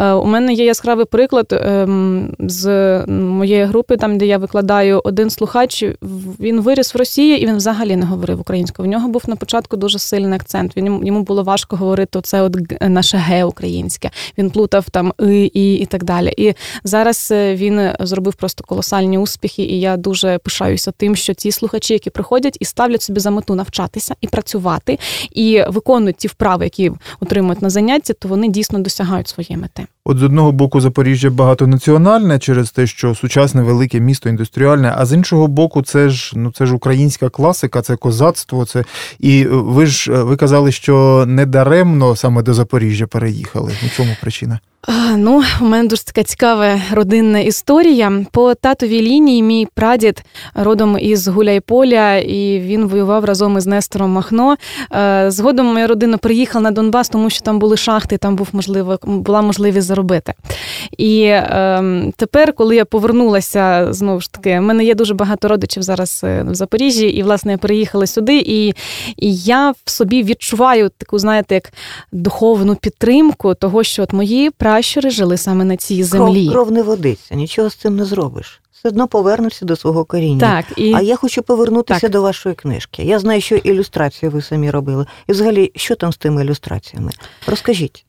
Е, 0.00 0.12
У 0.12 0.24
мене 0.24 0.52
є 0.52 0.64
яскравий 0.64 1.04
приклад 1.04 1.46
ем, 1.52 2.34
з 2.38 2.66
моєї 3.06 3.64
групи, 3.64 3.96
там 3.96 4.18
де 4.18 4.26
я 4.26 4.38
викладаю 4.38 5.00
один 5.04 5.30
слухач. 5.30 5.84
Він 6.40 6.60
виріс 6.60 6.94
в 6.94 6.98
Росії 6.98 7.42
і 7.42 7.46
він 7.46 7.56
взагалі 7.56 7.96
не 7.96 8.06
говорив 8.06 8.40
українською. 8.40 8.88
В 8.88 8.90
нього 8.90 9.08
був 9.08 9.22
на 9.26 9.36
початку 9.36 9.76
дуже 9.76 9.98
сильний 9.98 10.36
акцент. 10.36 10.76
Він 10.76 11.06
йому 11.06 11.22
було 11.22 11.42
важко 11.42 11.76
говорити 11.76 12.20
це 12.22 12.42
от 12.42 12.56
наше 12.80 13.16
ге 13.16 13.44
українське. 13.44 14.10
Він 14.38 14.50
плутав 14.50 14.90
там 14.90 15.12
и, 15.20 15.50
і, 15.54 15.74
і 15.74 15.86
так 15.86 16.04
далі. 16.04 16.34
І 16.36 16.54
зараз 16.84 17.28
е, 17.32 17.54
він 17.54 17.90
зробив 18.00 18.34
просто 18.34 18.64
колосальні 18.64 19.18
успіхи, 19.18 19.62
і 19.62 19.80
я 19.80 19.96
дуже 19.96 20.38
пишаюся 20.38 20.92
тим, 20.96 21.16
що 21.16 21.34
ці 21.34 21.52
слухачі, 21.52 21.65
які 21.94 22.10
приходять 22.10 22.56
і 22.60 22.64
ставлять 22.64 23.02
собі 23.02 23.20
за 23.20 23.30
мету 23.30 23.54
навчатися 23.54 24.14
і 24.20 24.26
працювати, 24.26 24.98
і 25.30 25.62
виконують 25.68 26.16
ті 26.16 26.28
вправи, 26.28 26.64
які 26.64 26.92
отримують 27.20 27.62
на 27.62 27.70
заняття, 27.70 28.12
то 28.12 28.28
вони 28.28 28.48
дійсно 28.48 28.78
досягають 28.78 29.28
своєї 29.28 29.56
мети. 29.56 29.86
От 30.08 30.18
з 30.18 30.22
одного 30.22 30.52
боку 30.52 30.80
Запоріжжя 30.80 31.30
багатонаціональне 31.30 32.38
через 32.38 32.70
те, 32.70 32.86
що 32.86 33.14
сучасне 33.14 33.62
велике 33.62 34.00
місто 34.00 34.28
індустріальне, 34.28 34.94
а 34.96 35.06
з 35.06 35.12
іншого 35.12 35.46
боку, 35.46 35.82
це 35.82 36.08
ж 36.08 36.32
ну 36.36 36.52
це 36.52 36.66
ж 36.66 36.74
українська 36.74 37.28
класика, 37.28 37.82
це 37.82 37.96
козацтво. 37.96 38.64
Це 38.64 38.84
і 39.18 39.42
е, 39.42 39.48
ви 39.50 39.86
ж 39.86 40.12
е, 40.12 40.22
ви 40.22 40.36
казали, 40.36 40.72
що 40.72 41.24
не 41.28 41.46
даремно 41.46 42.16
саме 42.16 42.42
до 42.42 42.54
Запоріжжя 42.54 43.06
переїхали. 43.06 43.72
У 43.86 43.96
чому 43.96 44.16
причина? 44.20 44.60
Ну, 45.16 45.42
у 45.60 45.64
мене 45.64 45.88
дуже 45.88 46.04
така 46.04 46.22
цікава 46.22 46.80
родинна 46.92 47.38
історія. 47.38 48.12
По 48.30 48.54
татовій 48.54 49.02
лінії 49.02 49.42
мій 49.42 49.68
прадід 49.74 50.22
родом 50.54 50.98
із 51.00 51.28
Гуляйполя, 51.28 52.16
і 52.16 52.60
він 52.60 52.86
воював 52.86 53.24
разом 53.24 53.58
із 53.58 53.66
Нестором 53.66 54.10
Махно. 54.10 54.56
Е, 54.92 55.30
Згодом 55.30 55.66
моя 55.66 55.86
родина 55.86 56.18
приїхала 56.18 56.62
на 56.62 56.70
Донбас, 56.70 57.08
тому 57.08 57.30
що 57.30 57.40
там 57.40 57.58
були 57.58 57.76
шахти, 57.76 58.18
там 58.18 58.36
був 58.36 58.48
можливо 58.52 58.98
була 59.02 59.42
можливість 59.42 59.86
заробити. 59.96 60.34
І 60.98 61.22
е, 61.22 62.12
тепер, 62.16 62.52
коли 62.52 62.76
я 62.76 62.84
повернулася, 62.84 63.86
знову 63.90 64.20
ж 64.20 64.32
таки, 64.32 64.58
в 64.58 64.62
мене 64.62 64.84
є 64.84 64.94
дуже 64.94 65.14
багато 65.14 65.48
родичів 65.48 65.82
зараз 65.82 66.20
е, 66.24 66.42
в 66.42 66.54
Запоріжжі, 66.54 67.06
і 67.06 67.22
власне 67.22 67.52
я 67.52 67.58
переїхала 67.58 68.06
сюди, 68.06 68.38
і, 68.46 68.68
і 69.16 69.36
я 69.36 69.70
в 69.84 69.90
собі 69.90 70.22
відчуваю 70.22 70.90
таку, 70.98 71.18
знаєте, 71.18 71.54
як 71.54 71.72
духовну 72.12 72.76
підтримку 72.76 73.54
того, 73.54 73.82
що 73.82 74.02
от 74.02 74.12
мої 74.12 74.50
пращури 74.50 75.10
жили 75.10 75.36
саме 75.36 75.64
на 75.64 75.76
цій 75.76 76.04
землі. 76.04 76.44
Кров, 76.46 76.54
кров 76.54 76.72
не 76.72 76.82
водиться, 76.82 77.34
нічого 77.34 77.70
з 77.70 77.74
цим 77.74 77.96
не 77.96 78.04
зробиш. 78.04 78.60
Все 78.72 78.88
одно 78.88 79.08
повернуться 79.08 79.64
до 79.64 79.76
свого 79.76 80.04
коріння. 80.04 80.40
Так, 80.40 80.78
і 80.78 80.94
А 80.94 81.00
я 81.00 81.16
хочу 81.16 81.42
повернутися 81.42 82.00
Так. 82.00 82.10
до 82.10 82.22
вашої 82.22 82.54
книжки. 82.54 83.02
Я 83.02 83.18
знаю, 83.18 83.40
що 83.40 83.56
ілюстрацію 83.56 84.30
ви 84.30 84.42
самі 84.42 84.70
робили. 84.70 85.06
І 85.28 85.32
взагалі, 85.32 85.72
що 85.74 85.94
там 85.94 86.12
з 86.12 86.16
тими 86.16 86.44
ілюстраціями? 86.44 87.10
Розкажіть. 87.46 88.05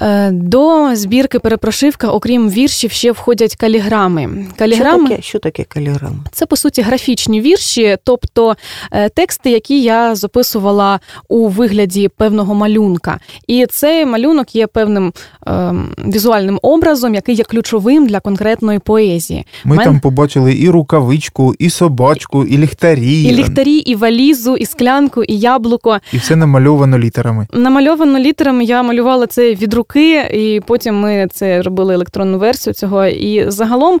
Е, 0.00 0.30
До 0.32 0.90
збірки 0.96 1.38
перепрошивка, 1.38 2.08
окрім 2.08 2.50
віршів, 2.50 2.90
ще 2.90 3.12
входять 3.12 3.56
каліграми. 3.56 4.46
Каліграми 4.58 5.06
Що 5.06 5.08
таке, 5.08 5.22
що 5.22 5.38
таке 5.38 5.64
каліграма? 5.64 6.16
це 6.32 6.46
по 6.46 6.56
суті 6.56 6.82
графічні 6.82 7.40
вірші, 7.40 7.96
тобто 8.04 8.56
е, 8.92 9.08
тексти, 9.08 9.50
які 9.50 9.82
я 9.82 10.14
записувала 10.14 11.00
у 11.28 11.48
вигляді 11.48 12.08
певного 12.08 12.54
малюнка. 12.54 13.20
І 13.46 13.66
цей 13.66 14.06
малюнок 14.06 14.54
є 14.54 14.66
певним 14.66 15.12
ем, 15.46 15.94
візуальним 16.06 16.58
образом, 16.62 17.14
який 17.14 17.34
є 17.34 17.44
ключовим 17.44 18.06
для 18.06 18.20
конкретної 18.20 18.78
поезії. 18.78 19.46
Ми 19.64 19.76
Мен- 19.76 19.84
там 19.84 20.00
побачили 20.00 20.56
і 20.58 20.68
рукавичку, 20.70 21.54
і 21.58 21.70
собачку, 21.70 22.44
і 22.44 22.58
ліхтарі, 22.58 23.22
І 23.22 23.32
ліхтарі, 23.32 23.76
і 23.76 23.94
валізу, 23.94 24.56
і 24.56 24.66
склянку, 24.66 25.22
і 25.24 25.38
яблуко. 25.38 25.98
і 26.12 26.16
все 26.16 26.36
намальовано 26.36 26.98
літерами. 26.98 27.46
Намальовано 27.52 28.18
літерами, 28.18 28.64
я 28.64 28.82
малювала 28.82 29.26
це 29.26 29.54
від 29.54 29.74
руки, 29.84 30.20
і 30.32 30.60
потім 30.66 31.00
ми 31.00 31.28
це 31.32 31.62
робили 31.62 31.94
електронну 31.94 32.38
версію 32.38 32.74
цього. 32.74 33.06
І 33.06 33.50
загалом 33.50 34.00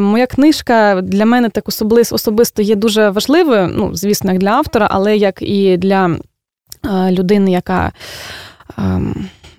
моя 0.00 0.26
книжка 0.26 1.00
для 1.02 1.26
мене 1.26 1.48
так 1.48 1.68
особисто 2.12 2.62
є 2.62 2.74
дуже 2.74 3.10
важливою. 3.10 3.70
Ну, 3.74 3.90
звісно, 3.94 4.32
як 4.32 4.40
для 4.40 4.50
автора, 4.50 4.88
але 4.90 5.16
як 5.16 5.42
і 5.42 5.76
для 5.76 6.16
людини, 7.10 7.50
яка. 7.50 7.92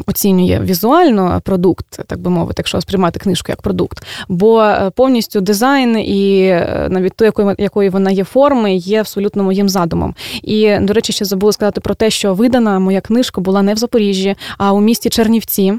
Оцінює 0.05 0.61
візуально 0.63 1.41
продукт, 1.43 1.99
так 2.07 2.19
би 2.19 2.29
мовити, 2.29 2.55
якщо 2.57 2.81
сприймати 2.81 3.19
книжку 3.19 3.45
як 3.49 3.61
продукт, 3.61 4.05
бо 4.27 4.61
е, 4.61 4.91
повністю 4.95 5.41
дизайн 5.41 5.99
і 5.99 6.41
е, 6.41 6.87
навіть 6.89 7.13
то, 7.15 7.25
якої, 7.25 7.55
якої 7.57 7.89
вона 7.89 8.11
є 8.11 8.23
форми, 8.23 8.75
є 8.75 8.99
абсолютно 8.99 9.43
моїм 9.43 9.69
задумом. 9.69 10.15
І, 10.43 10.77
до 10.81 10.93
речі, 10.93 11.13
ще 11.13 11.25
забула 11.25 11.53
сказати 11.53 11.81
про 11.81 11.95
те, 11.95 12.09
що 12.09 12.33
видана 12.33 12.79
моя 12.79 13.01
книжка 13.01 13.41
була 13.41 13.61
не 13.61 13.73
в 13.73 13.77
Запоріжжі, 13.77 14.35
а 14.57 14.73
у 14.73 14.81
місті 14.81 15.09
Чернівці 15.09 15.73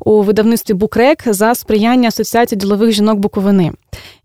у 0.00 0.22
видавництві 0.22 0.74
Букрек 0.74 1.22
за 1.26 1.54
сприяння 1.54 2.08
Асоціації 2.08 2.58
ділових 2.58 2.92
жінок 2.92 3.18
Буковини. 3.18 3.72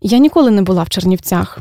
Я 0.00 0.18
ніколи 0.18 0.50
не 0.50 0.62
була 0.62 0.82
в 0.82 0.88
Чернівцях. 0.88 1.58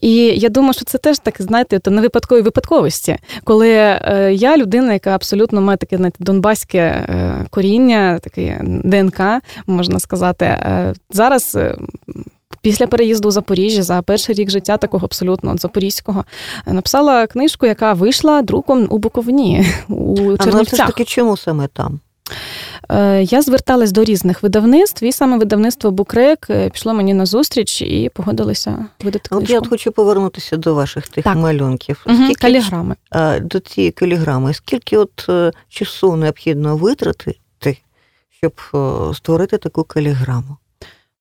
І 0.00 0.16
я 0.16 0.48
думаю, 0.48 0.72
що 0.72 0.84
це 0.84 0.98
теж 0.98 1.18
так, 1.18 1.34
знаєте, 1.38 1.78
то 1.78 1.90
не 1.90 2.02
випадкові 2.02 2.40
випадковості, 2.40 3.16
коли 3.44 3.68
е, 3.70 4.30
я 4.34 4.56
людина, 4.56 4.92
яка 4.92 5.10
абсолютно 5.10 5.60
має 5.60 5.76
таке 5.76 5.96
знаєте, 5.96 6.16
донбаське 6.20 6.78
е, 6.78 7.46
коріння, 7.50 8.18
таке 8.18 8.60
ДНК, 8.64 9.20
можна 9.66 10.00
сказати. 10.00 10.44
Е, 10.44 10.94
зараз. 11.10 11.58
Після 12.62 12.86
переїзду 12.86 13.28
у 13.28 13.30
Запоріжжя 13.30 13.82
за 13.82 14.02
перший 14.02 14.34
рік 14.34 14.50
життя 14.50 14.76
такого 14.76 15.04
абсолютно 15.04 15.56
запорізького 15.56 16.24
написала 16.66 17.26
книжку, 17.26 17.66
яка 17.66 17.92
вийшла 17.92 18.42
друком 18.42 18.86
у 18.90 18.98
Буковині 18.98 19.66
у 19.88 20.36
А 20.38 20.46
ну, 20.46 20.62
все 20.62 20.76
ж 20.76 20.86
таки, 20.86 21.04
чому 21.04 21.36
саме 21.36 21.68
там? 21.72 22.00
Е, 22.88 23.22
Я 23.22 23.42
зверталась 23.42 23.92
до 23.92 24.04
різних 24.04 24.42
видавництв, 24.42 25.04
і 25.04 25.12
саме 25.12 25.38
видавництво 25.38 25.90
Букрек 25.90 26.46
е, 26.50 26.70
пішло 26.70 26.94
мені 26.94 27.14
на 27.14 27.26
зустріч 27.26 27.82
і 27.82 28.10
погодилося 28.14 28.86
видати 29.04 29.28
От 29.30 29.50
я 29.50 29.58
от 29.58 29.68
хочу 29.68 29.92
повернутися 29.92 30.56
до 30.56 30.74
ваших 30.74 31.08
тих 31.08 31.24
Так. 31.24 31.36
малюнків. 31.36 32.00
Скільки, 32.06 32.34
Каліграми. 32.34 32.96
до 33.40 33.60
цієї 33.60 33.90
каліграми, 33.92 34.54
скільки 34.54 34.96
от 34.96 35.26
е, 35.28 35.52
часу 35.68 36.16
необхідно 36.16 36.76
витратити, 36.76 37.78
щоб 38.30 38.52
створити 39.14 39.58
таку 39.58 39.84
каліграму? 39.84 40.56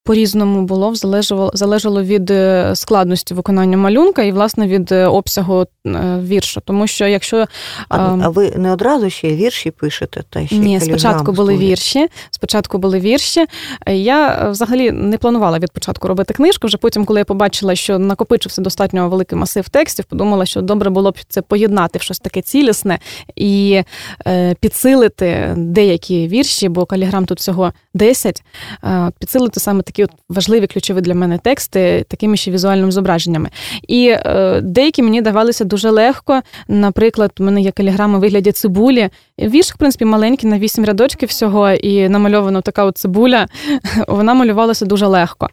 По-різному 0.04 0.62
було, 0.62 0.96
залежало, 0.96 1.52
залежало 1.54 2.04
від 2.04 2.32
е, 2.32 2.72
складності 2.76 3.34
виконання 3.34 3.78
малюнка 3.78 4.24
і, 4.24 4.32
власне, 4.32 4.68
від 4.68 4.92
е, 4.92 5.06
обсягу 5.06 5.66
е, 5.86 6.20
вірша. 6.24 6.62
Тому 6.66 6.88
що 6.88 7.08
якщо 7.08 7.46
А, 7.90 7.98
Ем. 7.98 8.22
а 8.24 8.30
ви 8.30 8.54
не 8.56 8.74
одразу 8.74 9.10
ще 9.10 9.36
вірші 9.36 9.72
пишете? 9.72 10.24
Та 10.30 10.46
ще 10.46 10.56
Ні, 10.56 10.80
спочатку 10.80 11.32
були 11.32 11.58
вірші. 11.58 12.08
Спочатку 12.32 12.78
були 12.78 13.00
вірші. 13.00 13.46
Я 13.88 14.50
взагалі 14.50 14.92
не 14.92 15.18
планувала 15.18 15.60
від 15.60 15.72
початку 15.72 16.08
робити 16.08 16.34
книжку. 16.34 16.68
Вже 16.68 16.78
потім, 16.78 17.06
коли 17.06 17.20
я 17.20 17.26
побачила, 17.26 17.76
що 17.76 18.00
накопичився 18.00 18.62
достатньо 18.62 19.10
великий 19.10 19.38
масив 19.38 19.70
текстів, 19.70 20.06
подумала, 20.06 20.46
що 20.46 20.62
добре 20.62 20.90
було 20.90 21.12
б 21.12 21.18
це 21.30 21.42
поєднати 21.42 22.00
в 22.00 22.02
щось 22.02 22.20
таке 22.20 22.42
цілісне 22.42 23.00
і 23.36 23.84
е, 24.28 24.56
підсилити 24.60 25.54
деякі 25.58 26.28
вірші, 26.28 26.70
бо 26.70 26.86
каліграм 26.86 27.26
тут 27.26 27.40
всього 27.40 27.74
10, 27.94 28.44
е, 28.84 29.12
підсилити 29.20 29.60
саме 29.60 29.84
такі 29.92 30.04
от 30.04 30.12
важливі 30.30 30.68
ключові 30.68 31.02
для 31.02 31.16
мене 31.16 31.38
тексти 31.38 32.06
такими 32.08 32.38
ще 32.38 32.52
візуальними 32.52 32.92
зображеннями. 32.92 33.50
І 33.88 34.08
е, 34.08 34.62
деякі 34.62 35.04
мені 35.04 35.22
давалися 35.22 35.66
дуже 35.66 35.90
легко. 35.90 36.42
Наприклад, 36.68 37.32
у 37.40 37.44
мене 37.44 37.62
є 37.62 37.72
каліграма 37.72 38.18
в 38.18 38.22
вигляді 38.22 38.52
цибулі. 38.52 39.10
Вірш, 39.40 39.74
в 39.74 39.78
принципі, 39.78 40.06
маленький 40.06 40.50
на 40.50 40.60
вісім 40.60 40.86
рядочків 40.86 41.30
всього, 41.30 41.72
і 41.72 42.10
намальована 42.10 42.62
така 42.62 42.84
от 42.86 42.98
цибуля, 42.98 43.48
вона 44.08 44.34
малювалася 44.34 44.86
дуже 44.86 45.08
легко. 45.08 45.50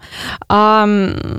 А, 0.49 0.87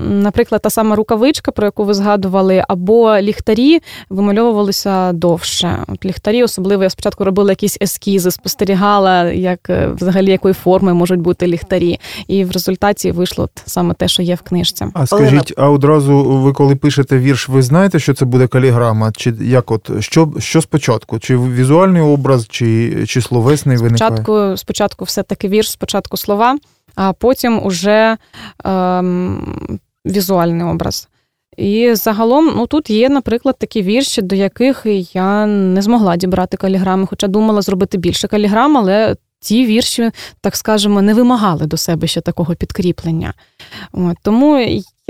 наприклад, 0.08 0.62
та 0.62 0.70
сама 0.70 0.96
рукавичка, 0.96 1.52
про 1.52 1.66
яку 1.66 1.84
ви 1.84 1.94
згадували, 1.94 2.64
або 2.68 3.18
ліхтарі 3.18 3.80
вимальовувалися 4.10 5.12
довше. 5.12 5.84
От 5.88 6.04
ліхтарі, 6.04 6.42
особливо 6.42 6.82
я 6.82 6.90
спочатку 6.90 7.24
робила 7.24 7.50
якісь 7.50 7.78
ескізи, 7.80 8.30
спостерігала, 8.30 9.32
як 9.32 9.70
е, 9.70 9.88
взагалі 9.96 10.30
якої 10.30 10.54
форми 10.54 10.94
можуть 10.94 11.20
бути 11.20 11.46
ліхтарі. 11.46 12.00
І 12.28 12.44
в 12.44 12.50
результаті 12.50 12.89
вийшло 13.12 13.44
от 13.44 13.62
саме 13.66 13.94
те, 13.94 14.08
що 14.08 14.22
є 14.22 14.34
в 14.34 14.42
книжці. 14.42 14.86
А 14.94 15.06
скажіть, 15.06 15.54
а 15.56 15.70
одразу 15.70 16.24
ви 16.24 16.52
коли 16.52 16.76
пишете 16.76 17.18
вірш, 17.18 17.48
ви 17.48 17.62
знаєте, 17.62 17.98
що 17.98 18.14
це 18.14 18.24
буде 18.24 18.46
каліграма? 18.46 19.12
Чи 19.12 19.34
як 19.40 19.70
от 19.70 19.90
що, 20.00 20.32
що 20.38 20.62
спочатку? 20.62 21.18
Чи 21.18 21.36
візуальний 21.36 22.02
образ, 22.02 22.46
чи, 22.48 23.04
чи 23.06 23.20
словесний 23.20 23.76
виникає? 23.76 24.10
Спочатку, 24.10 24.56
спочатку 24.56 25.04
все-таки 25.04 25.48
вірш, 25.48 25.70
спочатку 25.70 26.16
слова, 26.16 26.58
а 26.94 27.12
потім 27.12 27.66
уже 27.66 28.16
ем, 28.64 29.78
візуальний 30.06 30.66
образ. 30.66 31.08
І 31.56 31.94
загалом, 31.94 32.52
ну 32.56 32.66
тут 32.66 32.90
є, 32.90 33.08
наприклад, 33.08 33.56
такі 33.58 33.82
вірші, 33.82 34.22
до 34.22 34.36
яких 34.36 34.86
я 35.14 35.46
не 35.46 35.82
змогла 35.82 36.16
дібрати 36.16 36.56
каліграми, 36.56 37.06
хоча 37.06 37.26
думала 37.26 37.62
зробити 37.62 37.98
більше 37.98 38.28
каліграм, 38.28 38.76
але 38.76 39.16
ті 39.40 39.66
вірші, 39.66 40.10
так 40.40 40.56
скажемо, 40.56 41.02
не 41.02 41.14
вимагали 41.14 41.66
до 41.66 41.76
себе 41.76 42.06
ще 42.06 42.20
такого 42.20 42.54
підкріплення. 42.54 43.34
От, 43.92 44.16
тому 44.22 44.58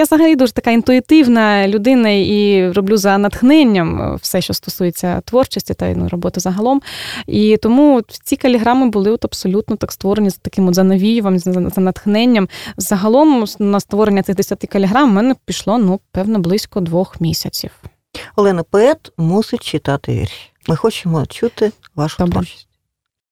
я 0.00 0.04
взагалі 0.04 0.36
дуже 0.36 0.52
така 0.52 0.70
інтуїтивна 0.70 1.68
людина 1.68 2.10
і 2.10 2.70
роблю 2.72 2.96
за 2.96 3.18
натхненням 3.18 4.02
е, 4.02 4.18
все, 4.22 4.40
що 4.40 4.54
стосується 4.54 5.20
творчості 5.20 5.74
та 5.74 5.94
ну, 5.94 6.08
роботи 6.08 6.40
загалом. 6.40 6.82
І 7.26 7.56
тому 7.56 8.02
ці 8.24 8.36
каліграми 8.36 8.88
були 8.88 9.10
от 9.10 9.24
абсолютно 9.24 9.76
так 9.76 9.92
створені 9.92 10.30
за 10.30 10.36
таким 10.42 10.68
от 10.68 10.74
за 10.74 10.84
навіювом, 10.84 11.38
за, 11.38 11.80
натхненням. 11.80 12.48
Загалом 12.76 13.44
на 13.58 13.80
створення 13.80 14.22
цих 14.22 14.36
10 14.36 14.66
каліграм 14.72 15.10
в 15.10 15.12
мене 15.12 15.34
пішло 15.44 15.78
ну, 15.78 16.00
певно 16.12 16.38
близько 16.38 16.80
двох 16.80 17.20
місяців. 17.20 17.70
Олена, 18.36 18.62
поет 18.62 19.12
мусить 19.16 19.62
читати 19.62 20.12
вірші. 20.12 20.50
Ми 20.68 20.76
хочемо 20.76 21.26
чути 21.26 21.72
вашу 21.94 22.16
Добре. 22.18 22.32
творчість. 22.32 22.69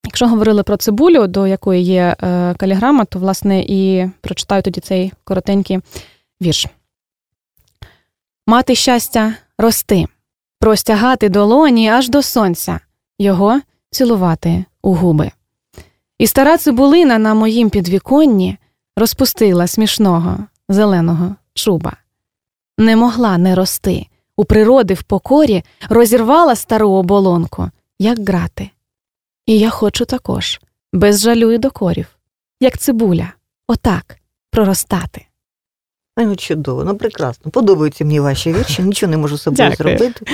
Якщо 0.09 0.29
говорили 0.29 0.62
про 0.62 0.77
цибулю, 0.77 1.27
до 1.27 1.47
якої 1.47 1.83
є 1.83 2.16
е, 2.23 2.55
каліграма, 2.55 3.05
то 3.05 3.18
власне 3.18 3.61
і 3.61 4.11
прочитаю 4.21 4.62
тоді 4.62 4.81
цей 4.81 5.12
коротенький 5.25 5.81
вірш. 6.42 6.66
Мати 8.47 8.75
щастя 8.75 9.35
рости, 9.59 10.07
простягати 10.61 11.29
долоні 11.29 11.88
аж 11.88 12.09
до 12.09 12.23
сонця, 12.23 12.81
його 13.18 13.61
цілувати 13.90 14.64
у 14.83 14.94
губи. 14.94 15.31
І 16.18 16.27
стара 16.27 16.59
цибулина 16.59 17.18
на 17.18 17.35
моїм 17.35 17.71
підвіконні 17.71 18.57
розпустила 18.97 19.66
смішного 19.66 20.38
зеленого 20.68 21.35
чуба. 21.55 21.97
Не 22.79 22.97
могла 22.97 23.38
не 23.38 23.55
рости, 23.55 24.07
у 24.37 24.44
природи 24.44 24.94
в 24.94 25.03
покорі 25.03 25.64
розірвала 25.88 26.55
стару 26.55 26.90
оболонку, 26.90 27.71
як 27.99 28.29
грати. 28.29 28.71
І 29.48 29.58
я 29.58 29.70
хочу 29.70 30.04
також, 30.04 30.61
без 30.92 31.20
жалю 31.20 31.52
і 31.52 31.58
докорів, 31.58 32.06
як 32.61 32.78
цибуля, 32.78 33.32
отак 33.68 34.18
проростати. 34.50 35.26
Ну 36.16 36.37
чудово, 36.37 36.84
ну 36.84 36.96
прекрасно. 36.96 37.50
Подобаються 37.50 38.04
мені 38.04 38.20
ваші 38.20 38.52
вірші, 38.52 38.82
нічого 38.82 39.11
не 39.11 39.16
можу 39.16 39.38
з 39.38 39.42
собою 39.42 39.70
Дякую. 39.70 39.98
зробити. 39.98 40.24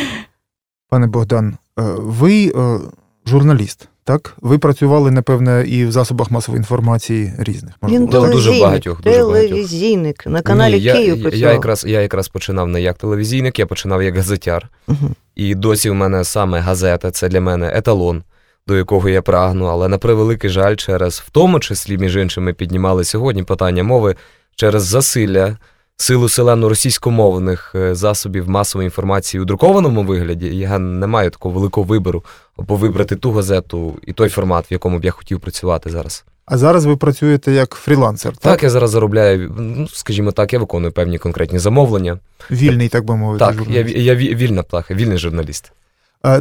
Пане 0.88 1.06
Богдан, 1.06 1.56
е, 1.78 1.82
ви 1.98 2.52
е, 2.56 2.80
журналіст, 3.26 3.88
так? 4.04 4.36
Ви 4.40 4.58
працювали, 4.58 5.10
напевне, 5.10 5.64
і 5.68 5.84
в 5.84 5.92
засобах 5.92 6.30
масової 6.30 6.58
інформації 6.58 7.32
різних. 7.38 7.74
Він 7.82 8.04
можливо, 8.04 8.28
дуже 8.28 8.50
так? 8.50 8.60
багатьох, 8.60 9.02
дуже 9.02 9.18
багатьох. 9.18 9.48
телевізійник 9.48 10.26
на 10.26 10.42
каналі 10.42 10.74
Ні, 10.74 10.80
я, 10.80 10.92
Київ 10.92 11.16
я, 11.16 11.22
працював. 11.22 11.48
я, 11.48 11.52
якраз, 11.52 11.84
я 11.88 12.00
якраз 12.00 12.28
починав 12.28 12.68
не 12.68 12.82
як 12.82 12.98
телевізійник, 12.98 13.58
я 13.58 13.66
починав 13.66 14.02
як 14.02 14.16
газетяр. 14.16 14.68
Мгм. 14.86 15.14
І 15.34 15.54
досі 15.54 15.90
в 15.90 15.94
мене 15.94 16.24
саме 16.24 16.60
газета 16.60 17.10
це 17.10 17.28
для 17.28 17.40
мене 17.40 17.72
еталон, 17.74 18.22
до 18.66 18.76
якого 18.76 19.08
я 19.08 19.22
прагну. 19.22 19.66
Але 19.66 19.88
на 19.88 19.98
превеликий 19.98 20.50
жаль, 20.50 20.76
через 20.76 21.18
в 21.26 21.30
тому 21.30 21.60
числі, 21.60 21.98
між 21.98 22.16
іншим, 22.16 22.44
ми 22.44 22.52
піднімали 22.52 23.04
сьогодні 23.04 23.42
питання 23.42 23.82
мови 23.84 24.16
через 24.56 24.82
засилля, 24.84 25.56
силу 25.96 26.28
селену 26.28 26.68
російськомовних 26.68 27.72
е, 27.74 27.94
засобів 27.94 28.48
масової 28.48 28.86
інформації 28.86 29.40
у 29.40 29.44
друкованому 29.44 30.02
вигляді. 30.02 30.46
Я 30.56 30.78
не 30.78 31.06
маю 31.06 31.30
такого 31.30 31.54
великого 31.54 31.86
вибору. 31.86 32.24
або 32.58 32.76
вибрати 32.76 33.16
ту 33.16 33.32
газету 33.32 33.94
і 34.06 34.12
той 34.12 34.28
формат, 34.28 34.70
в 34.70 34.72
якому 34.72 34.98
б 34.98 35.04
я 35.04 35.10
хотів 35.10 35.40
працювати 35.40 35.90
зараз. 35.90 36.24
А 36.46 36.58
зараз 36.58 36.84
ви 36.84 36.96
працюєте 36.96 37.52
як 37.52 37.74
фрілансер, 37.74 38.32
так? 38.36 38.52
Так, 38.52 38.62
я 38.62 38.70
зараз 38.70 38.90
заробляю, 38.90 39.54
ну, 39.58 39.88
скажімо 39.88 40.32
так, 40.32 40.52
я 40.52 40.58
виконую 40.58 40.92
певні 40.92 41.18
конкретні 41.18 41.58
замовлення. 41.58 42.18
Вільний, 42.50 42.88
так 42.88 43.04
би 43.04 43.16
мовити. 43.16 43.44
Так, 43.44 43.54
я, 43.54 43.58
журналіст. 43.64 43.96
я 43.96 44.14
ві- 44.14 44.34
вільна 44.34 44.62
птаха, 44.62 44.94
вільний 44.94 45.18
журналіст. 45.18 45.72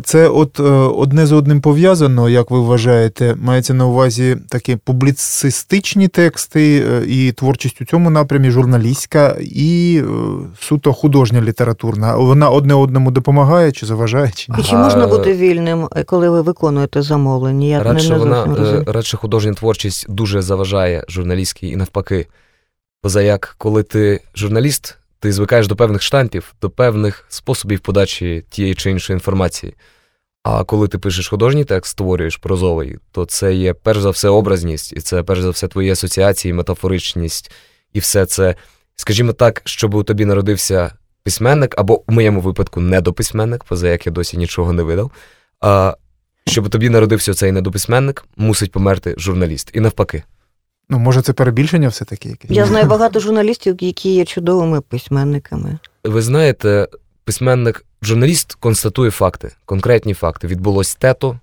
Це 0.03 0.27
от 0.27 0.59
е, 0.59 0.63
одне 0.73 1.25
з 1.25 1.31
одним 1.31 1.61
пов'язано, 1.61 2.29
як 2.29 2.51
ви 2.51 2.59
вважаєте, 2.59 3.35
мається 3.41 3.73
на 3.73 3.85
увазі 3.85 4.37
такі 4.49 4.75
публіцистичні 4.75 6.07
тексти 6.07 6.85
е, 6.87 7.05
і 7.07 7.31
творчість 7.31 7.81
у 7.81 7.85
цьому 7.85 8.09
напрямі, 8.09 8.51
журналістська 8.51 9.37
і 9.41 10.01
е, 10.03 10.07
суто 10.59 10.93
художня 10.93 11.41
літературна. 11.41 12.15
Вона 12.15 12.49
одне 12.49 12.73
одному 12.73 13.11
допомагає 13.11 13.71
чи 13.71 13.85
заважає? 13.85 14.31
Чи 14.35 14.51
ні? 14.51 14.57
І 14.59 14.63
чи 14.63 14.75
можна 14.75 15.07
бути 15.07 15.33
вільним, 15.33 15.87
коли 16.05 16.29
ви 16.29 16.41
виконуєте 16.41 17.01
замовлення? 17.01 17.67
Я 17.67 17.83
радше, 17.83 18.09
не, 18.09 18.17
вона, 18.17 18.83
радше 18.87 19.17
художня 19.17 19.53
творчість 19.53 20.05
дуже 20.09 20.41
заважає 20.41 21.05
журналістській 21.09 21.67
і 21.67 21.75
навпаки. 21.75 22.27
Поза 23.01 23.21
як, 23.21 23.55
коли 23.57 23.83
ти 23.83 24.21
журналіст, 24.35 24.97
ти 25.23 25.31
звикаєш 25.31 25.67
до 25.67 25.75
певних 25.75 26.01
штампів, 26.01 26.53
до 26.61 26.69
певних 26.69 27.25
способів 27.29 27.79
подачі 27.79 28.45
тієї 28.49 28.75
чи 28.75 28.91
іншої 28.91 29.15
інформації. 29.15 29.75
А 30.43 30.63
коли 30.63 30.87
ти 30.87 30.97
пишеш 30.97 31.27
художній 31.27 31.65
текст, 31.65 31.91
створюєш 31.91 32.37
прозовий, 32.37 32.97
то 33.11 33.25
це 33.25 33.53
є 33.53 33.73
перш 33.73 33.99
за 33.99 34.09
все 34.09 34.29
образність, 34.29 34.93
і 34.93 34.99
це 34.99 35.23
перш 35.23 35.41
за 35.41 35.49
все 35.49 35.67
твої 35.67 35.91
асоціації, 35.91 36.53
метафоричність, 36.53 37.51
і 37.93 37.99
все 37.99 38.25
це, 38.25 38.55
скажімо 38.95 39.33
так, 39.33 39.61
щоб 39.65 39.93
у 39.93 40.03
тобі 40.03 40.25
народився 40.25 40.93
письменник, 41.23 41.75
або 41.77 42.03
в 42.07 42.11
моєму 42.11 42.41
випадку 42.41 42.81
недописьменник, 42.81 43.63
поза 43.63 43.89
як 43.89 44.05
я 44.05 44.11
досі 44.11 44.37
нічого 44.37 44.73
не 44.73 44.83
видав. 44.83 45.11
А 45.61 45.95
щоб 46.47 46.69
тобі 46.69 46.89
народився 46.89 47.33
цей 47.33 47.51
недописьменник, 47.51 48.25
мусить 48.37 48.71
померти 48.71 49.15
журналіст. 49.17 49.71
І 49.73 49.79
навпаки. 49.79 50.23
Ну, 50.89 50.99
може, 50.99 51.21
це 51.21 51.33
перебільшення 51.33 51.87
все-таки 51.87 52.29
якесь? 52.29 52.51
Я 52.51 52.65
знаю 52.65 52.85
багато 52.85 53.19
журналістів, 53.19 53.75
які 53.79 54.13
є 54.13 54.25
чудовими 54.25 54.81
письменниками. 54.81 55.77
Ви 56.03 56.21
знаєте, 56.21 56.87
письменник, 57.23 57.85
журналіст 58.01 58.53
констатує 58.53 59.11
факти, 59.11 59.51
конкретні 59.65 60.13
факти. 60.13 60.47
Відбулось 60.47 60.95
тето, 60.95 61.39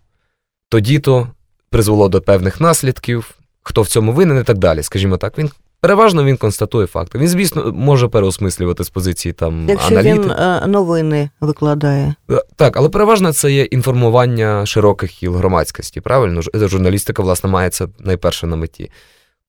тоді-то 0.69 1.29
призвело 1.71 2.09
до 2.09 2.21
певних 2.21 2.61
наслідків, 2.61 3.35
хто 3.63 3.83
в 3.83 3.89
цьому 3.89 4.13
винен 4.13 4.41
і 4.41 4.45
так 4.45 4.59
далі. 4.59 4.83
Скажімо 4.83 5.17
так, 5.17 5.39
він 5.39 5.51
переважно 5.81 6.25
він 6.25 6.37
констатує 6.37 6.87
факти. 6.87 7.19
Він, 7.19 7.29
звісно, 7.29 7.73
може 7.73 8.09
переосмислювати 8.09 8.85
з 8.85 8.91
позиції 8.91 9.33
там 9.33 9.69
Якщо 9.69 9.95
аналітики. 9.95 10.23
він 10.23 10.31
е, 10.31 10.67
новини 10.67 11.31
викладає. 11.41 12.15
Е, 12.31 12.43
Так, 12.57 12.77
але 12.77 12.89
переважно 12.89 13.33
це 13.33 13.53
є 13.53 13.63
інформування 13.63 14.67
широких 14.67 15.11
кіл 15.11 15.37
громадськості. 15.37 16.01
Правильно, 16.01 16.41
журналістика, 16.55 17.23
власне, 17.23 17.51
має 17.51 17.71
це 17.71 17.89
найперше 17.99 18.47
на 18.47 18.57
меті. 18.57 18.91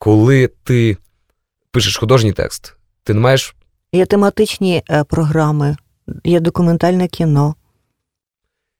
Коли 0.03 0.49
ти 0.63 0.97
пишеш 1.71 1.97
художній 1.97 2.31
текст, 2.31 2.75
ти 3.03 3.13
не 3.13 3.19
маєш 3.19 3.55
Є 3.93 4.05
тематичні 4.05 4.83
е, 4.89 5.03
програми, 5.03 5.77
є 6.23 6.39
документальне 6.39 7.07
кіно. 7.07 7.55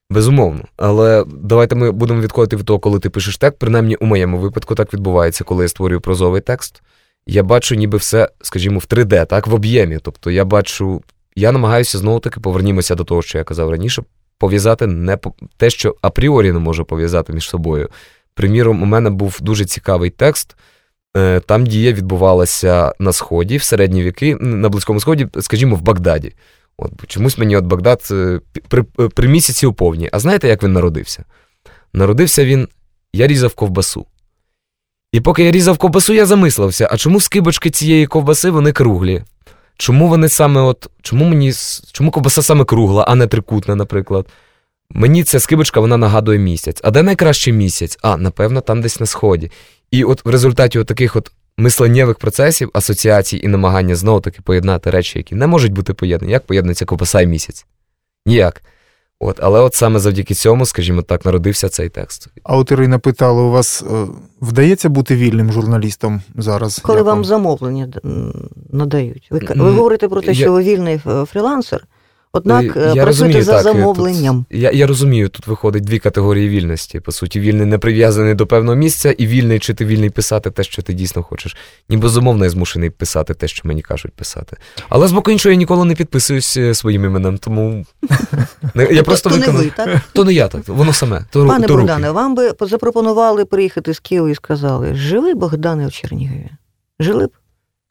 Безумовно, 0.10 0.66
але 0.78 1.26
давайте 1.28 1.76
ми 1.76 1.92
будемо 1.92 2.22
відходити 2.22 2.56
від 2.56 2.66
того, 2.66 2.80
коли 2.80 3.00
ти 3.00 3.10
пишеш 3.10 3.38
текст. 3.38 3.60
Принаймні, 3.60 3.96
у 3.96 4.06
моєму 4.06 4.40
випадку 4.40 4.76
так 4.76 4.94
відбувається, 4.94 5.44
коли 5.44 5.64
я 5.64 5.68
створюю 5.68 6.02
прозовий 6.02 6.42
текст. 6.42 6.82
Я 7.28 7.44
бачу 7.44 7.76
ніби 7.76 7.98
все, 7.98 8.30
скажімо, 8.42 8.80
в 8.80 8.86
3D, 8.86 9.26
так, 9.26 9.48
в 9.48 9.54
об'ємі. 9.54 10.00
Тобто 10.02 10.32
я 10.32 10.46
бачу, 10.46 11.04
я 11.36 11.52
намагаюся 11.52 11.98
знову 11.98 12.20
таки 12.20 12.40
повернімося 12.40 12.96
до 12.96 13.04
того, 13.04 13.22
що 13.22 13.38
я 13.38 13.44
казав 13.44 13.70
раніше, 13.70 14.04
пов'язати 14.38 14.88
не 14.88 15.18
те, 15.58 15.70
що 15.70 15.96
апріорі 16.02 16.52
не 16.52 16.60
можу 16.60 16.86
пов'язати 16.86 17.34
між 17.34 17.50
собою. 17.50 17.90
Приміром, 18.34 18.84
у 18.84 18.86
мене 18.86 19.10
був 19.10 19.38
дуже 19.42 19.66
цікавий 19.66 20.10
текст. 20.10 20.56
Е, 21.18 21.40
Там 21.40 21.66
дія 21.66 21.94
відбувалася 21.94 22.94
на 23.00 23.14
сході, 23.14 23.58
в 23.58 23.64
середні 23.64 24.04
віки, 24.04 24.36
на 24.36 24.70
Близькому 24.70 25.00
Сході, 25.00 25.28
скажімо, 25.40 25.76
в 25.76 25.82
Багдаді. 25.82 26.34
От 26.78 26.92
чомусь 27.08 27.38
мені 27.38 27.58
от 27.58 27.66
Багдад 27.66 28.08
е, 28.12 28.40
при, 28.68 28.86
е, 29.00 29.08
при 29.08 29.28
місяці 29.28 29.66
у 29.66 29.74
повні. 29.74 30.10
А 30.12 30.20
знаєте, 30.20 30.48
як 30.48 30.64
він 30.64 30.74
народився? 30.74 31.26
Народився 31.94 32.46
він, 32.46 32.68
я 33.14 33.28
різав 33.28 33.54
ковбасу. 33.54 34.06
І 35.12 35.22
поки 35.22 35.44
я 35.44 35.52
різав 35.52 35.78
ковбасу, 35.78 36.14
я 36.14 36.26
замислився, 36.26 36.88
а 36.92 36.98
чому 36.98 37.22
скибочки 37.22 37.70
цієї 37.70 38.08
ковбаси 38.08 38.50
вони 38.50 38.72
круглі? 38.72 39.24
Чому 39.78 40.08
вони 40.08 40.30
саме 40.30 40.62
от. 40.62 40.90
Чому 41.02 41.26
мені 41.26 41.54
чому 41.92 42.12
ковбаса 42.12 42.42
саме 42.42 42.66
кругла, 42.66 43.06
а 43.08 43.16
не 43.16 43.28
трикутна, 43.28 43.76
наприклад? 43.76 44.28
Мені 44.90 45.24
ця 45.24 45.40
скибочка 45.40 45.80
вона 45.80 45.98
нагадує 45.98 46.40
місяць. 46.40 46.82
А 46.84 46.92
де 46.92 47.04
найкращий 47.04 47.54
місяць? 47.54 47.98
А, 48.02 48.18
напевно, 48.18 48.62
там 48.62 48.82
десь 48.82 49.00
на 49.00 49.06
сході. 49.06 49.52
І 49.92 50.04
от 50.04 50.26
в 50.26 50.30
результаті 50.30 50.80
от 50.80 50.88
таких 50.88 51.16
от 51.16 51.32
мисленнєвих 51.58 52.18
процесів, 52.18 52.70
асоціацій 52.74 53.38
і 53.44 53.48
намагання 53.48 53.96
знову 53.96 54.20
таки 54.22 54.42
поєднати 54.42 54.90
речі, 54.90 55.20
які 55.20 55.36
не 55.36 55.48
можуть 55.48 55.74
бути 55.74 55.94
поєднані. 55.94 56.34
Як 56.34 56.46
поєднується 56.46 56.86
ковбаса 56.86 57.22
і 57.22 57.28
місяць? 57.28 57.66
Ніяк. 58.26 58.62
От, 59.20 59.40
але 59.42 59.60
от 59.60 59.74
саме 59.74 60.00
завдяки 60.00 60.34
цьому, 60.34 60.66
скажімо 60.66 61.02
так, 61.02 61.26
народився 61.26 61.70
цей 61.70 61.90
текст. 61.90 62.28
А 62.44 62.58
от 62.58 62.72
Ірина 62.72 63.00
питала, 63.00 63.42
у 63.42 63.52
вас 63.52 63.84
е, 63.92 64.08
вдається 64.42 64.90
бути 64.90 65.16
вільним 65.16 65.52
журналістом 65.52 66.22
зараз? 66.36 66.80
Коли 66.80 66.98
Як 66.98 67.08
вам 67.08 67.26
замовлення 67.26 67.88
надають. 68.70 69.28
Ви, 69.32 69.40
ви 69.56 69.72
говорите 69.72 70.08
про 70.08 70.22
те, 70.22 70.28
я- 70.28 70.34
що 70.34 70.54
ви 70.54 70.64
вільний 70.64 71.02
фрілансер, 71.26 71.84
однак 72.34 72.64
Е, 72.64 72.68
я 72.68 72.76
працюєте 72.76 73.06
розумію, 73.06 73.44
за 73.44 73.52
так, 73.52 73.62
е, 73.62 73.64
тут- 73.64 73.78
замовленням. 73.78 74.46
Я, 74.50 74.72
я 74.72 74.88
розумію, 74.88 75.30
тут 75.30 75.48
виходить 75.48 75.84
дві 75.84 76.00
категорії 76.00 76.50
вільності. 76.50 77.00
По 77.00 77.12
суті, 77.12 77.40
вільний 77.40 77.66
не 77.66 77.78
прив'язаний 77.78 78.34
до 78.34 78.48
певного 78.48 78.76
місця, 78.76 79.12
і 79.12 79.28
вільний, 79.28 79.60
чи 79.60 79.74
ти 79.74 79.86
вільний 79.86 80.10
писати 80.10 80.52
те, 80.52 80.64
що 80.64 80.82
ти 80.82 80.94
дійсно 80.94 81.24
хочеш. 81.24 81.58
Ні, 81.90 81.98
безумовно, 81.98 82.44
я 82.44 82.50
змушений 82.50 82.90
писати 82.90 83.34
те, 83.34 83.48
що 83.48 83.68
мені 83.68 83.82
кажуть 83.82 84.14
писати. 84.14 84.58
Але 84.90 85.08
з 85.08 85.12
боку 85.12 85.32
іншого, 85.32 85.52
я 85.52 85.58
ніколи 85.58 85.86
не 85.86 85.96
підписуюсь 85.96 86.58
е, 86.58 86.74
своїм 86.74 87.06
іменем, 87.06 87.38
тому 87.38 87.86
Не, 88.76 88.84
я 88.86 89.04
просто 89.04 89.30
то 89.30 89.38
не 89.38 89.48
виконав. 89.48 90.02
То 90.14 90.24
не 90.24 90.34
я 90.34 90.48
так, 90.48 90.68
воно 90.68 90.94
саме. 90.94 91.26
Пане. 91.34 91.68
Богдане, 91.68 92.12
вам 92.12 92.36
би 92.36 92.52
запропонували 92.62 93.46
приїхати 93.46 93.94
з 93.94 94.00
Києва 94.00 94.30
і 94.30 94.36
сказали: 94.36 94.96
живи, 94.96 95.34
Богдане, 95.34 95.88
в 95.88 95.92
Чернігові. 95.92 96.50
Жили 97.00 97.28
б? 97.28 97.30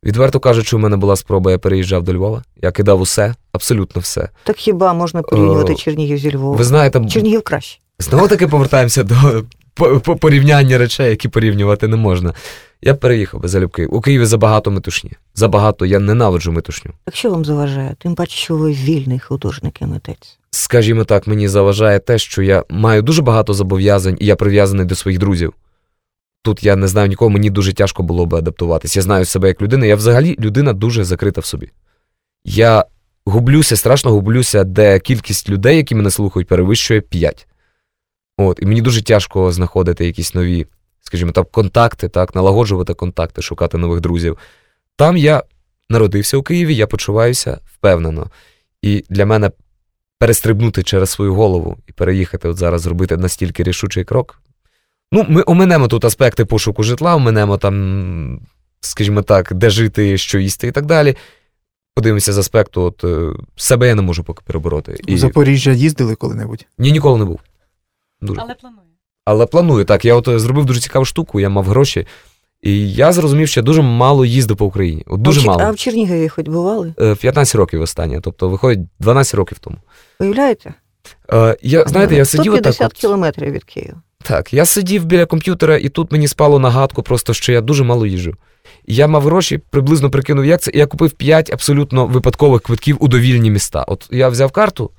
Відверто 0.05 0.41
кажучи, 0.41 0.77
у 0.77 0.79
мене 0.79 0.97
була 0.97 1.17
спроба, 1.17 1.51
я 1.51 1.59
переїжджав 1.59 2.03
до 2.03 2.15
Львова. 2.15 2.43
Я 2.63 2.71
кидав 2.73 3.01
усе, 3.01 3.35
абсолютно 3.53 4.01
все. 4.01 4.29
Так 4.45 4.57
хіба 4.57 4.93
можна 4.95 5.23
порівнювати 5.23 5.73
Е, 5.73 5.77
Чернігів 5.77 6.19
зі 6.19 6.35
Львовом? 6.37 6.59
Ви 6.59 6.65
знаєте, 6.65 7.05
Чернігів 7.07 7.43
краще. 7.43 7.79
Знову 7.99 8.29
таки 8.29 8.47
повертаємося 8.47 9.03
до 9.03 9.15
по- 9.75 10.01
по- 10.01 10.17
порівняння 10.17 10.79
речей, 10.79 11.11
які 11.11 11.29
порівнювати 11.29 11.89
не 11.89 11.97
можна. 11.97 12.35
Я 12.83 12.95
переїхав 12.95 13.41
без 13.41 13.51
залюбки. 13.51 13.87
У 13.87 14.01
Києві 14.01 14.25
забагато 14.25 14.71
метушні. 14.71 15.11
Забагато, 15.35 15.87
я 15.87 15.99
ненавиджу 15.99 16.53
метушню. 16.53 16.91
Так 17.05 17.17
що 17.17 17.31
вам 17.31 17.45
заважає? 17.45 17.95
Тим 17.99 18.15
паче, 18.15 18.37
що 18.37 18.57
ви 18.57 18.73
вільний 18.73 19.19
художник 19.19 19.83
і 19.83 19.87
митець. 19.87 20.39
Скажімо 20.51 21.05
так, 21.05 21.27
мені 21.27 21.49
заважає 21.49 21.99
те, 21.99 22.19
що 22.19 22.43
я 22.43 22.65
маю 22.71 23.03
дуже 23.03 23.23
багато 23.23 23.55
зобов'язань, 23.55 24.17
і 24.21 24.27
я 24.27 24.37
прив'язаний 24.37 24.87
до 24.87 24.95
своїх 24.95 25.21
друзів. 25.21 25.53
Тут 26.43 26.63
я 26.65 26.77
не 26.77 26.89
знаю 26.89 27.09
нікого, 27.09 27.31
мені 27.31 27.51
дуже 27.51 27.73
тяжко 27.73 28.03
було 28.03 28.27
би 28.27 28.39
адаптуватись. 28.39 28.97
Я 28.97 29.03
знаю 29.03 29.25
себе 29.25 29.49
як 29.49 29.63
людина. 29.63 29.87
Я 29.87 29.97
взагалі 29.97 30.37
людина 30.39 30.73
дуже 30.73 31.05
закрита 31.05 31.41
в 31.41 31.45
собі. 31.45 31.71
Я 32.45 32.85
гублюся, 33.25 33.77
страшно 33.77 34.11
гублюся, 34.11 34.65
де 34.65 34.99
кількість 34.99 35.49
людей, 35.49 35.77
які 35.77 35.95
мене 35.95 36.11
слухають, 36.11 36.49
перевищує 36.49 37.01
5. 37.01 37.47
От, 38.39 38.59
і 38.63 38.67
мені 38.67 38.83
дуже 38.83 39.03
тяжко 39.03 39.53
знаходити 39.53 40.07
якісь 40.07 40.35
нові, 40.35 40.67
скажімо 41.01 41.33
так, 41.33 41.51
контакти, 41.51 42.09
так, 42.09 42.35
налагоджувати 42.35 42.95
контакти, 42.95 43.43
шукати 43.43 43.79
нових 43.79 44.01
друзів. 44.01 44.39
Там 44.97 45.17
я 45.17 45.43
народився 45.89 46.37
у 46.37 46.43
Києві, 46.43 46.75
я 46.75 46.87
почуваюся 46.87 47.59
впевнено. 47.65 48.31
І 48.83 49.05
для 49.11 49.27
мене 49.27 49.51
перестрибнути 50.19 50.83
через 50.83 51.11
свою 51.11 51.35
голову 51.35 51.79
і 51.87 51.93
переїхати 51.93 52.49
от 52.49 52.57
зараз 52.57 52.83
зробити 52.83 53.17
настільки 53.17 53.63
рішучий 53.63 54.05
крок. 54.05 54.43
Ну, 55.13 55.27
ми 55.29 55.43
оминемо 55.47 55.89
тут 55.89 56.05
аспекти 56.05 56.45
пошуку 56.45 56.83
житла, 56.83 57.17
оминемо 57.17 57.59
там, 57.59 58.41
скажімо 58.81 59.23
так, 59.23 59.55
де 59.55 59.71
жити, 59.71 60.19
що 60.19 60.39
їсти 60.39 60.67
і 60.67 60.73
так 60.73 60.87
далі. 60.87 61.17
Подивимося 61.95 62.33
з 62.33 62.39
аспекту, 62.39 62.83
от 62.83 63.05
е, 63.05 63.33
себе 63.57 63.89
я 63.89 63.95
не 63.95 64.03
можу 64.03 64.25
поки 64.25 64.43
перебороти. 64.47 65.01
І... 65.07 65.19
Запоріжжя 65.19 65.73
їздили 65.73 66.15
коли-небудь? 66.15 66.67
Ні, 66.79 66.93
ніколи 66.93 67.19
не 67.19 67.25
був. 67.25 67.41
Дуже. 68.21 68.41
Але 68.41 68.55
планую. 68.55 68.83
Але 69.25 69.47
планую, 69.47 69.85
так. 69.85 70.05
Я 70.05 70.15
от 70.15 70.29
е, 70.29 70.39
зробив 70.39 70.65
дуже 70.65 70.81
цікаву 70.81 71.05
штуку, 71.05 71.41
я 71.41 71.49
мав 71.49 71.65
гроші, 71.65 72.07
і 72.63 72.93
я 72.93 73.13
зрозумів, 73.13 73.49
що 73.49 73.61
я 73.61 73.65
дуже 73.65 73.83
мало 73.83 74.25
їздив 74.25 74.57
по 74.57 74.67
Україні. 74.67 75.05
От 75.07 75.23
дуже 75.23 75.41
а, 75.41 75.45
мало. 75.45 75.63
а 75.63 75.71
в 75.71 75.77
Чернігові 75.77 76.29
хоч 76.29 76.49
бували? 76.49 76.95
Е, 77.01 77.15
15 77.15 77.55
років 77.55 77.81
останнє, 77.81 78.21
тобто 78.21 78.49
виходить 78.49 78.81
12 78.99 79.35
років 79.35 79.59
тому. 79.59 79.77
Уявляєте? 80.21 80.75
Е, 81.33 81.57
Я, 81.63 81.85
знаєте, 81.85 82.15
я 82.15 82.25
сидів 82.25 82.53
отак. 82.53 82.75
150 82.75 82.87
От, 82.87 82.93
кілометрів 82.93 83.51
від 83.53 83.65
Києва. 83.65 84.03
так, 84.23 84.53
я 84.55 84.65
сидів 84.65 85.05
біля 85.05 85.27
комп'ютера, 85.27 85.77
і 85.77 85.89
тут 85.89 86.13
мені 86.13 86.29
спало 86.29 86.59
нагадку, 86.59 87.03
просто 87.03 87.35
що 87.35 87.53
я 87.53 87.61
дуже 87.61 87.85
мало 87.85 88.07
їжджу. 88.07 88.35
І 88.87 88.95
Я 88.95 89.07
мав 89.07 89.23
гроші, 89.23 89.61
приблизно 89.71 90.11
прикинув, 90.11 90.45
як 90.45 90.61
це, 90.61 90.71
і 90.75 90.79
я 90.79 90.87
купив 90.87 91.11
5 91.13 91.51
абсолютно 91.53 92.07
випадкових 92.07 92.63
квитків 92.63 92.97
у 93.01 93.09
довільні 93.09 93.51
міста. 93.51 93.85
От 93.89 94.09
я 94.11 94.29
взяв 94.29 94.51
карту 94.53 94.91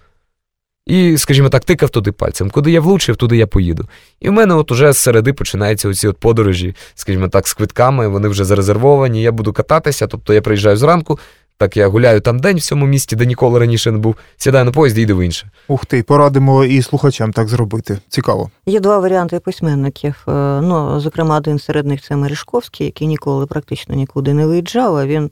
І, 0.86 1.18
скажімо 1.18 1.50
так, 1.50 1.64
тикав 1.66 1.90
туди 1.90 2.12
пальцем. 2.12 2.50
Куди 2.50 2.72
я 2.72 2.82
влучив, 2.82 3.16
туди 3.16 3.38
я 3.38 3.48
поїду. 3.48 3.88
І 4.20 4.30
в 4.30 4.32
мене 4.32 4.56
от 4.56 4.72
уже 4.72 4.94
з 4.94 4.98
середи 4.98 5.34
починаються 5.34 5.90
оці 5.90 6.08
от 6.08 6.18
подорожі, 6.18 6.76
скажімо 6.96 7.28
так, 7.28 7.48
з 7.48 7.54
квитками, 7.54 8.08
вони 8.08 8.28
вже 8.28 8.46
зарезервовані. 8.46 9.22
Я 9.22 9.32
буду 9.32 9.54
кататися, 9.54 10.08
тобто 10.08 10.34
я 10.34 10.42
приїжджаю 10.42 10.78
зранку, 10.78 11.20
так 11.62 11.78
я 11.78 11.88
гуляю 11.88 12.22
там 12.22 12.40
день 12.40 12.58
в 12.58 12.62
цьому 12.62 12.86
місті, 12.86 13.16
де 13.16 13.26
ніколи 13.26 13.60
раніше 13.60 13.92
не 13.92 13.98
був, 13.98 14.16
сідаю 14.38 14.66
на 14.66 14.72
поїзд 14.72 14.98
і 14.98 15.02
йду 15.02 15.18
в 15.18 15.22
інше. 15.22 15.52
Ух 15.68 15.86
ти, 15.86 16.04
порадимо 16.04 16.66
і 16.66 16.82
слухачам 16.82 17.34
так 17.34 17.48
зробити. 17.48 17.98
Цікаво. 18.10 18.50
Є 18.66 18.80
два 18.80 19.00
варіанти 19.00 19.40
письменників. 19.40 20.16
Е, 20.28 20.32
Ну, 20.62 21.00
зокрема, 21.00 21.38
один 21.38 21.60
серед 21.60 21.86
них 21.86 22.02
це 22.02 22.16
Мережковський, 22.16 22.86
який 22.86 23.08
ніколи 23.08 23.46
практично 23.46 23.96
нікуди 23.96 24.34
не 24.34 24.46
виїжджав, 24.46 24.96
а 24.96 25.06
він 25.06 25.32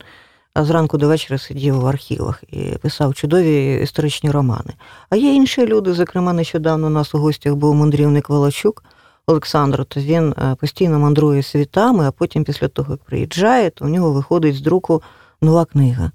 зранку 0.56 0.98
до 0.98 1.08
вечора 1.08 1.38
сидів 1.38 1.80
в 1.80 1.86
архівах 1.86 2.42
і 2.48 2.58
писав 2.82 3.14
чудові 3.14 3.80
історичні 3.82 4.30
романи. 4.30 4.74
А 5.10 5.16
є 5.16 5.34
інші 5.34 5.66
люди, 5.66 5.92
зокрема, 5.92 6.32
нещодавно 6.32 6.86
у 6.86 6.90
нас 6.90 7.14
у 7.14 7.18
гостях 7.18 7.54
був 7.54 7.74
мандрівник 7.74 8.28
Волочук 8.28 8.84
Олександр, 9.26 9.84
то 9.84 10.00
він 10.00 10.34
е, 10.38 10.56
постійно 10.60 10.98
мандрує 10.98 11.42
світами, 11.42 12.04
а 12.08 12.10
потім, 12.10 12.44
після 12.44 12.68
того, 12.68 12.92
як 12.92 13.00
приїжджає, 13.04 13.70
то 13.70 13.84
у 13.84 13.88
нього 13.88 14.12
виходить 14.12 14.56
з 14.56 14.60
друку 14.60 15.02
нова 15.42 15.64
книга. 15.64 16.10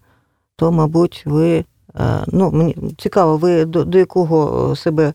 То, 0.56 0.72
мабуть, 0.72 1.24
ви. 1.26 1.66
е, 1.96 2.24
Ну, 2.28 2.52
мені 2.52 2.76
цікаво, 2.98 3.38
ви 3.38 3.66
до, 3.66 3.84
до 3.84 3.98
якого 3.98 4.72
е, 4.72 4.76
себе 4.76 5.14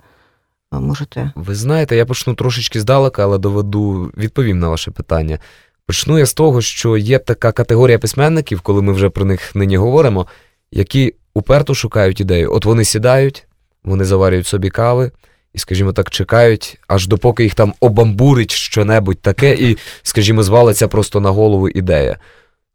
е, 0.74 0.78
можете 0.78 1.32
Ви 1.34 1.54
знаєте, 1.54 1.96
я 1.96 2.06
почну 2.06 2.34
трошечки 2.34 2.80
здалека, 2.80 3.22
але 3.22 3.38
доведу, 3.38 4.12
відповім 4.16 4.58
на 4.58 4.68
ваше 4.68 4.90
питання. 4.90 5.38
Почну 5.86 6.18
я 6.18 6.26
з 6.26 6.34
того, 6.34 6.60
що 6.60 6.96
є 6.96 7.18
така 7.18 7.52
категорія 7.52 7.98
письменників, 7.98 8.60
коли 8.60 8.82
ми 8.82 8.92
вже 8.92 9.08
про 9.10 9.24
них 9.24 9.54
нині 9.54 9.76
говоримо, 9.76 10.26
які 10.72 11.14
уперто 11.34 11.74
шукають 11.74 12.20
ідею. 12.20 12.54
От 12.54 12.64
вони 12.64 12.84
сідають, 12.84 13.46
вони 13.84 14.04
заварюють 14.04 14.46
собі 14.46 14.70
кави 14.70 15.10
і, 15.52 15.58
скажімо 15.58 15.92
так, 15.92 16.10
чекають, 16.10 16.78
аж 16.88 17.06
допоки 17.06 17.42
їх 17.42 17.54
там 17.54 17.74
обамбурить 17.80 18.50
щонебудь 18.50 19.20
таке, 19.20 19.54
і, 19.54 19.76
скажімо, 20.02 20.42
звалиться 20.42 20.88
просто 20.88 21.20
на 21.20 21.30
голову 21.30 21.68
ідея. 21.68 22.18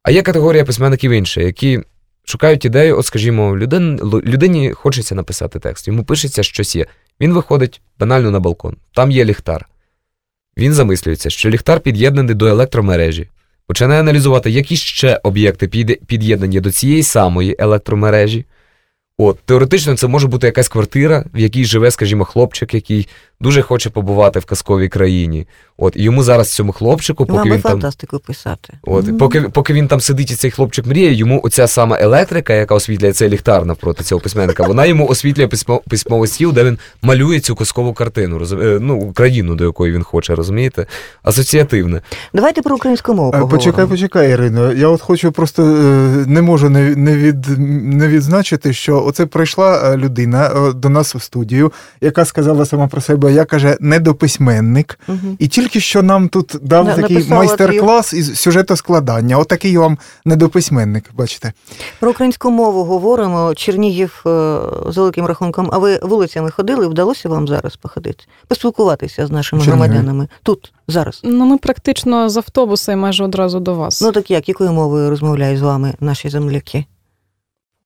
А 0.03 0.11
є 0.11 0.21
категорія 0.21 0.65
письменників 0.65 1.11
інша, 1.11 1.41
які 1.41 1.81
шукають 2.25 2.65
ідею, 2.65 2.97
от, 2.99 3.05
скажімо, 3.05 3.57
людин, 3.57 3.99
людині 4.03 4.71
хочеться 4.71 5.15
написати 5.15 5.59
текст, 5.59 5.87
йому 5.87 6.03
пишеться 6.03 6.43
щось 6.43 6.75
є. 6.75 6.85
Він 7.21 7.33
виходить 7.33 7.81
банально 7.99 8.31
на 8.31 8.39
балкон, 8.39 8.75
там 8.93 9.11
є 9.11 9.25
ліхтар. 9.25 9.67
Він 10.57 10.73
замислюється, 10.73 11.29
що 11.29 11.49
ліхтар 11.49 11.79
під'єднаний 11.79 12.35
до 12.35 12.47
електромережі, 12.47 13.29
починає 13.67 13.99
аналізувати, 13.99 14.51
які 14.51 14.75
ще 14.75 15.19
об'єкти 15.23 15.67
під'є- 15.67 16.05
під'єднані 16.05 16.59
до 16.59 16.71
цієї 16.71 17.03
самої 17.03 17.55
електромережі. 17.59 18.45
От, 19.17 19.39
теоретично, 19.39 19.97
це 19.97 20.07
може 20.07 20.27
бути 20.27 20.47
якась 20.47 20.67
квартира, 20.67 21.25
в 21.33 21.39
якій 21.39 21.65
живе, 21.65 21.91
скажімо, 21.91 22.25
хлопчик, 22.25 22.73
який 22.73 23.07
дуже 23.39 23.61
хоче 23.61 23.89
побувати 23.89 24.39
в 24.39 24.45
казковій 24.45 24.89
країні. 24.89 25.47
От, 25.77 25.95
і 25.95 26.03
йому 26.03 26.23
зараз 26.23 26.53
цьому 26.53 26.71
хлопчику, 26.71 27.25
поки 27.25 27.49
би 27.49 27.55
він 27.55 27.61
там. 27.61 27.71
фантастику 27.71 28.19
писати. 28.19 28.73
От, 28.83 29.17
поки, 29.17 29.41
поки 29.41 29.73
він 29.73 29.87
там 29.87 30.01
сидить 30.01 30.31
і 30.31 30.35
цей 30.35 30.51
хлопчик 30.51 30.85
мріє, 30.85 31.13
йому 31.13 31.41
оця 31.43 31.67
сама 31.67 31.97
електрика, 31.99 32.53
яка 32.53 32.75
освітлює 32.75 33.13
цей 33.13 33.29
ліхтар 33.29 33.65
навпроти 33.65 34.03
цього 34.03 34.21
письменника, 34.21 34.63
вона 34.63 34.85
йому 34.85 35.07
освітлює 35.07 35.47
письмо, 35.47 35.81
письмовий 35.89 36.27
стіл, 36.27 36.53
де 36.53 36.63
він 36.63 36.77
малює 37.01 37.39
цю 37.39 37.55
казкову 37.55 37.93
картину, 37.93 38.39
розум... 38.39 38.61
е, 38.61 38.77
ну, 38.81 39.11
країну, 39.13 39.55
до 39.55 39.63
якої 39.63 39.93
він 39.93 40.03
хоче, 40.03 40.35
розумієте? 40.35 40.85
Асоціативне. 41.23 42.01
Давайте 42.33 42.61
про 42.61 42.75
українську 42.75 43.13
мову 43.13 43.29
Е, 43.29 43.31
поговоримо. 43.31 43.57
Почекай, 43.57 43.87
почекай, 43.87 44.31
Ірино. 44.31 44.73
Я 44.73 44.87
от 44.87 45.01
хочу 45.01 45.31
просто 45.31 45.63
е, 45.63 45.67
не 46.27 46.41
можу 46.41 46.69
не, 46.69 46.95
не, 46.95 47.17
від, 47.17 47.47
не 47.83 48.07
відзначити, 48.07 48.73
що 48.73 49.03
оце 49.05 49.25
прийшла 49.25 49.97
людина 49.97 50.71
до 50.75 50.89
нас 50.89 51.15
у 51.15 51.19
студію, 51.19 51.71
яка 52.01 52.25
сказала 52.25 52.65
сама 52.65 52.87
про 52.87 53.01
себе, 53.01 53.24
я 53.29 53.45
каже, 53.45 53.77
недописьменник. 53.79 54.99
Мгм. 55.07 55.35
І 55.39 55.47
тільки 55.47 55.79
що 55.79 56.03
нам 56.03 56.29
тут 56.29 56.55
дав 56.61 56.85
На- 56.85 56.95
такий 56.95 57.27
майстер-клас 57.29 58.13
із 58.13 58.39
сюжетоскладання. 58.39 59.37
Отакий 59.37 59.77
вам 59.77 59.97
недописьменник, 60.25 61.09
бачите. 61.13 61.53
Про 61.99 62.09
українську 62.11 62.51
мову 62.51 62.83
говоримо. 62.83 63.53
Чернігів 63.55 64.23
е, 64.25 64.59
з 64.89 64.97
великим 64.97 65.25
рахунком. 65.25 65.69
А 65.73 65.77
ви 65.77 65.99
вулицями 66.03 66.51
ходили? 66.51 66.87
Вдалося 66.87 67.29
вам 67.29 67.47
зараз 67.47 67.75
походити? 67.75 68.23
Поспілкуватися 68.47 69.27
з 69.27 69.31
нашими 69.31 69.61
Чернігові. 69.61 69.87
громадянами 69.89 70.27
тут, 70.43 70.73
зараз. 70.87 71.21
Ну, 71.23 71.45
ми 71.45 71.57
практично 71.57 72.29
з 72.29 72.37
автобуса 72.37 72.91
і 72.91 72.95
майже 72.95 73.23
одразу 73.23 73.59
до 73.59 73.75
вас. 73.75 74.01
Ну 74.01 74.11
так 74.11 74.31
як, 74.31 74.49
якою 74.49 74.71
мовою 74.71 75.09
розмовляють 75.09 75.59
з 75.59 75.61
вами 75.61 75.93
наші 75.99 76.29
земляки? 76.29 76.85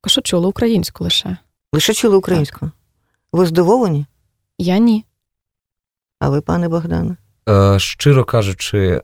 що 0.08 0.22
чули 0.22 0.48
українську 0.48 1.04
лише. 1.04 1.38
Лише 1.74 1.94
чули 1.94 2.18
українську. 2.18 2.72
Ви 3.32 3.46
здивовані? 3.46 4.06
Я 4.58 4.78
ні. 4.78 5.06
А 6.20 6.30
ви, 6.30 6.42
пане 6.42 6.70
Богдане? 6.70 7.16
Е, 7.50 7.80
щиро 7.80 8.26
кажучи, 8.26 9.02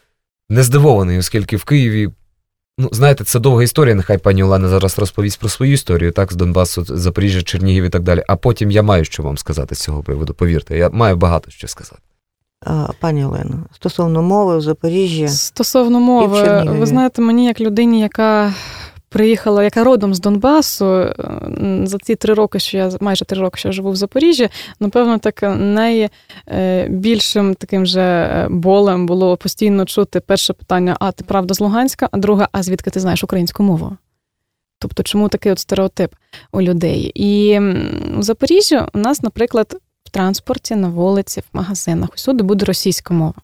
не 0.48 0.62
здивований, 0.62 1.18
оскільки 1.18 1.56
в 1.56 1.64
Києві. 1.64 2.08
Ну, 2.80 2.88
знаєте, 2.92 3.24
це 3.24 3.38
довга 3.38 3.62
історія. 3.62 3.94
Нехай 3.94 4.18
пані 4.18 4.42
Олена 4.42 4.68
зараз 4.68 4.98
розповість 4.98 5.40
про 5.40 5.48
свою 5.48 5.72
історію, 5.72 6.12
так, 6.12 6.32
з 6.32 6.36
Донбасу, 6.36 6.84
Запоріжжя, 6.84 7.42
Чернігів 7.42 7.84
і 7.84 7.88
так 7.88 8.02
далі. 8.02 8.24
А 8.28 8.36
потім 8.36 8.70
я 8.70 8.82
маю 8.82 9.04
що 9.04 9.22
вам 9.22 9.38
сказати 9.38 9.74
з 9.74 9.78
цього 9.78 10.02
приводу. 10.02 10.34
Повірте, 10.34 10.78
я 10.78 10.90
маю 10.90 11.16
багато 11.16 11.50
що 11.50 11.68
сказати. 11.68 12.02
А, 12.66 12.88
пані 13.00 13.24
Олено, 13.24 13.66
стосовно 13.74 14.22
мови 14.22 14.58
в 14.58 14.60
Запоріжжі. 14.60 15.28
Стосовно 15.28 15.98
І 15.98 16.02
в 16.02 16.04
мови, 16.04 16.64
ви 16.66 16.86
знаєте, 16.86 17.22
мені 17.22 17.46
як 17.46 17.60
людині, 17.60 18.00
яка 18.00 18.54
приїхала, 19.08 19.64
яка 19.64 19.84
родом 19.84 20.14
з 20.14 20.20
Донбасу, 20.20 20.86
е, 20.86 21.14
за 21.84 21.98
ці 21.98 22.14
три 22.14 22.34
роки, 22.34 22.58
що 22.58 22.76
я 22.76 22.90
майже 23.00 23.24
три 23.24 23.40
роки, 23.40 23.58
що 23.58 23.68
я 23.68 23.72
живу 23.72 23.90
в 23.90 23.96
Запоріжжі, 23.96 24.48
напевно, 24.80 25.18
так 25.18 25.42
найбільшим 26.46 27.54
таким 27.54 27.86
же 27.86 28.00
е, 28.00 28.46
болем 28.50 29.06
було 29.06 29.36
постійно 29.36 29.84
чути 29.84 30.20
перше 30.20 30.52
питання: 30.52 30.96
а 31.00 31.12
ти 31.12 31.24
правда 31.24 31.54
з 31.54 31.60
Луганська? 31.60 32.08
А 32.12 32.18
друге, 32.18 32.48
а 32.52 32.62
звідки 32.62 32.90
ти 32.90 33.00
знаєш 33.00 33.24
українську 33.24 33.62
мову? 33.62 33.96
Тобто, 34.78 35.02
чому 35.02 35.28
такий 35.28 35.52
от 35.52 35.58
стереотип 35.58 36.14
у 36.52 36.62
людей? 36.62 37.12
І 37.14 37.60
у 38.18 38.22
Запоріжжі 38.22 38.80
у 38.94 38.98
нас, 38.98 39.22
наприклад, 39.22 39.76
в 40.08 40.10
транспорті, 40.10 40.74
на 40.74 40.88
вулиці, 40.88 41.40
в 41.40 41.44
магазинах, 41.52 42.08
усюди 42.14 42.42
буде 42.42 42.64
російська 42.64 43.14
мова. 43.14 43.34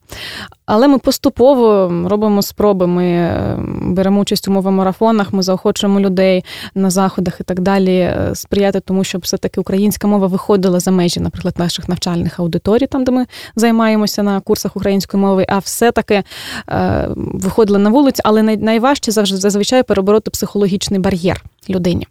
Але 0.66 0.88
ми 0.88 0.98
поступово 0.98 1.92
робимо 2.08 2.42
спроби. 2.42 2.86
Ми 2.86 3.04
е, 3.04 3.56
беремо 3.82 4.20
участь 4.20 4.48
у 4.48 4.50
мовомарафонах, 4.50 5.32
ми 5.32 5.42
заохочуємо 5.42 6.00
людей 6.00 6.44
на 6.74 6.90
заходах 6.90 7.40
і 7.40 7.44
так 7.44 7.60
далі 7.60 7.96
е, 7.96 8.30
сприяти 8.34 8.80
тому, 8.80 9.04
щоб 9.04 9.20
все-таки 9.20 9.60
українська 9.60 10.06
мова 10.06 10.26
виходила 10.26 10.80
за 10.80 10.90
межі, 10.90 11.20
наприклад, 11.20 11.54
наших 11.58 11.88
навчальних 11.88 12.40
аудиторій, 12.40 12.86
там 12.86 13.04
де 13.04 13.12
ми 13.12 13.26
займаємося 13.56 14.22
на 14.22 14.40
курсах 14.40 14.76
української 14.76 15.20
мови, 15.20 15.46
а 15.48 15.58
все-таки 15.58 16.22
е, 16.68 17.08
виходила 17.16 17.78
на 17.78 17.90
вулицю, 17.90 18.20
але 18.24 18.42
найважче 18.42 19.12
завжди 19.12 19.36
зазвичай 19.36 19.82
перебороти 19.82 20.30
психологічний 20.30 21.00
бар'єр 21.00 21.44
людині. 21.70 22.06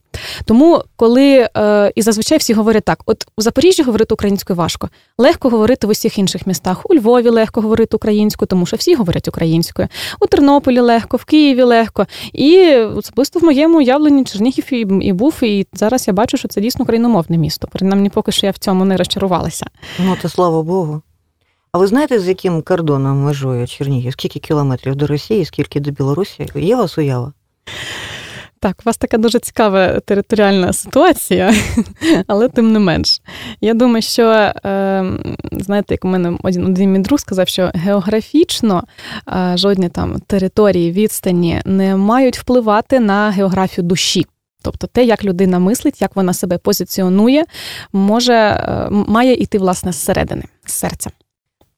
Тому, 0.46 0.84
коли 0.96 1.50
е, 1.58 1.92
і 1.96 2.02
зазвичай 2.02 2.38
всі 2.38 2.54
говорять 2.54 2.84
так: 2.84 3.02
от 3.06 3.26
у 3.38 3.42
Запоріжжі 3.42 3.84
говорити 3.84 4.14
українською 4.14 4.58
важко, 4.58 4.90
легко 5.18 5.50
говорити 5.50 5.88
в 5.88 5.90
усіх 5.90 6.18
інших 6.18 6.48
містах. 6.48 6.82
У 6.90 6.96
Львові 6.96 7.30
легко 7.30 7.62
говорити 7.62 7.96
українською, 7.96 8.43
тому 8.46 8.66
що 8.66 8.78
всі 8.78 8.96
говорять 8.96 9.28
українською. 9.28 9.88
У 10.20 10.28
Тернополі 10.28 10.80
легко, 10.80 11.18
в 11.18 11.26
Києві 11.26 11.64
легко. 11.64 12.08
І 12.34 12.76
особисто 12.76 13.40
в 13.40 13.44
моєму 13.44 13.78
уявленні 13.78 14.24
Чернігів 14.24 14.74
і, 14.74 15.06
і 15.08 15.14
був. 15.14 15.34
І 15.42 15.68
зараз 15.74 16.08
я 16.08 16.14
бачу, 16.14 16.38
що 16.38 16.48
це 16.48 16.62
дійсно 16.62 16.84
україномовне 16.84 17.38
місто. 17.38 17.68
Принаймні, 17.72 18.10
поки 18.10 18.32
що 18.32 18.46
я 18.46 18.52
в 18.52 18.58
цьому 18.58 18.86
не 18.86 18.98
розчарувалася. 18.98 19.66
Ну, 20.00 20.18
то 20.22 20.30
слава 20.30 20.64
Богу. 20.64 21.02
А 21.72 21.78
ви 21.78 21.88
знаєте, 21.88 22.20
з 22.20 22.28
яким 22.28 22.62
кордоном 22.62 23.24
межує 23.24 23.68
Чернігів? 23.68 24.14
Скільки 24.14 24.40
кілометрів 24.40 24.96
до 24.96 25.08
Росії, 25.08 25.46
скільки 25.46 25.80
до 25.80 25.92
Білорусі? 25.92 26.48
Є 26.56 26.76
у 26.76 26.78
вас 26.78 26.98
уява? 26.98 27.34
Так, 28.64 28.80
у 28.80 28.82
вас 28.86 28.98
така 28.98 29.18
дуже 29.18 29.40
цікава 29.40 30.00
територіальна 30.00 30.74
ситуація, 30.74 31.54
але 32.28 32.50
тим 32.50 32.72
не 32.72 32.80
менш. 32.80 33.22
Я 33.62 33.74
думаю, 33.74 34.02
що 34.02 34.24
е, 34.30 35.04
знаєте, 35.52 35.94
як 35.94 36.06
у 36.06 36.08
мене 36.08 36.38
один, 36.44 36.66
один 36.66 36.92
мій 36.92 37.00
друг 37.00 37.20
сказав, 37.20 37.48
що 37.48 37.72
географічно 37.74 38.84
е, 39.28 39.58
жодні 39.58 39.90
там 39.90 40.20
території, 40.28 40.92
відстані 40.92 41.62
не 41.66 41.96
мають 41.96 42.40
впливати 42.40 43.00
на 43.00 43.30
географію 43.30 43.86
душі. 43.86 44.26
Тобто 44.62 44.88
те, 44.88 45.04
як 45.04 45.26
людина 45.26 45.60
мислить, 45.60 46.02
як 46.02 46.16
вона 46.16 46.34
себе 46.34 46.58
позиціонує, 46.58 47.46
може 47.94 48.34
е, 48.34 48.88
має 48.90 49.34
йти 49.34 49.58
власне 49.58 49.92
зсередини, 49.92 50.44
з 50.66 50.74
серця. 50.74 51.10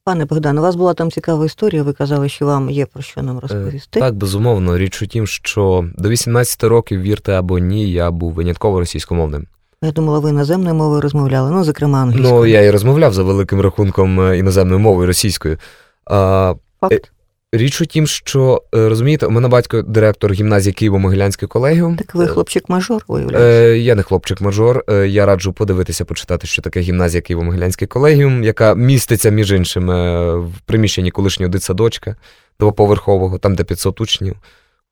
Пане 0.06 0.26
Богдан, 0.26 0.58
у 0.58 0.62
вас 0.62 0.76
була 0.76 0.94
там 0.94 1.12
цікава 1.12 1.46
історія, 1.46 1.84
ви 1.84 1.94
казали, 1.94 2.30
що 2.30 2.46
вам 2.46 2.70
є 2.70 2.86
про 2.86 3.02
що 3.02 3.22
нам 3.22 3.40
розповісти. 3.40 4.00
Е, 4.00 4.02
Так, 4.02 4.16
безумовно. 4.16 4.78
Річ 4.78 5.02
у 5.02 5.08
тім, 5.08 5.28
що 5.28 5.86
до 5.98 6.10
18 6.10 6.64
років, 6.64 7.02
вірте 7.02 7.34
або 7.34 7.60
ні, 7.60 7.92
я 7.92 8.12
був 8.12 8.34
винятково 8.34 8.80
російськомовним. 8.80 9.48
Я 9.82 9.92
думала, 9.92 10.20
ви 10.20 10.30
іноземною 10.30 10.76
мовою 10.76 11.02
розмовляли, 11.02 11.52
ну, 11.52 11.64
зокрема, 11.64 12.02
англійською. 12.02 12.34
Ну, 12.34 12.46
я 12.46 12.62
і 12.62 12.72
розмовляв 12.72 13.14
за 13.14 13.24
великим 13.24 13.62
рахунком 13.62 14.22
е, 14.22 14.38
іноземною 14.38 14.80
мовою 14.80 15.08
російською. 15.08 15.58
А, 16.06 16.54
Факт. 16.82 17.12
Річ 17.58 17.82
у 17.82 17.86
тім, 17.86 18.08
що 18.08 18.64
е, 18.76 18.90
розумієте, 18.90 19.26
у 19.26 19.30
мене 19.30 19.48
батько 19.48 19.82
директор 19.82 20.34
гімназії 20.34 20.74
Києво-Могилянський 20.74 21.48
колегіум. 21.48 21.98
Так 21.98 22.16
ви 22.16 22.26
Е, 22.26 22.28
хлопчик-мажор, 22.28 23.02
виявляється. 23.08 23.50
Е, 23.50 23.78
я 23.78 23.96
не 23.96 24.02
хлопчик-мажор. 24.02 24.84
Е, 24.88 25.08
я 25.08 25.26
раджу 25.26 25.54
подивитися, 25.58 26.06
почитати, 26.06 26.48
що 26.48 26.62
таке 26.62 26.80
гімназія 26.80 27.22
Києво-Могилянський 27.22 27.88
колегіум, 27.88 28.44
яка 28.44 28.76
міститься, 28.76 29.30
між 29.30 29.52
іншим, 29.52 29.92
е, 29.92 30.36
в 30.36 30.52
приміщенні 30.66 31.12
колишнього 31.12 31.52
дитсадочка 31.52 32.16
двоповерхового, 32.60 33.38
там, 33.38 33.56
де 33.56 33.64
500 33.64 34.02
учнів, 34.02 34.36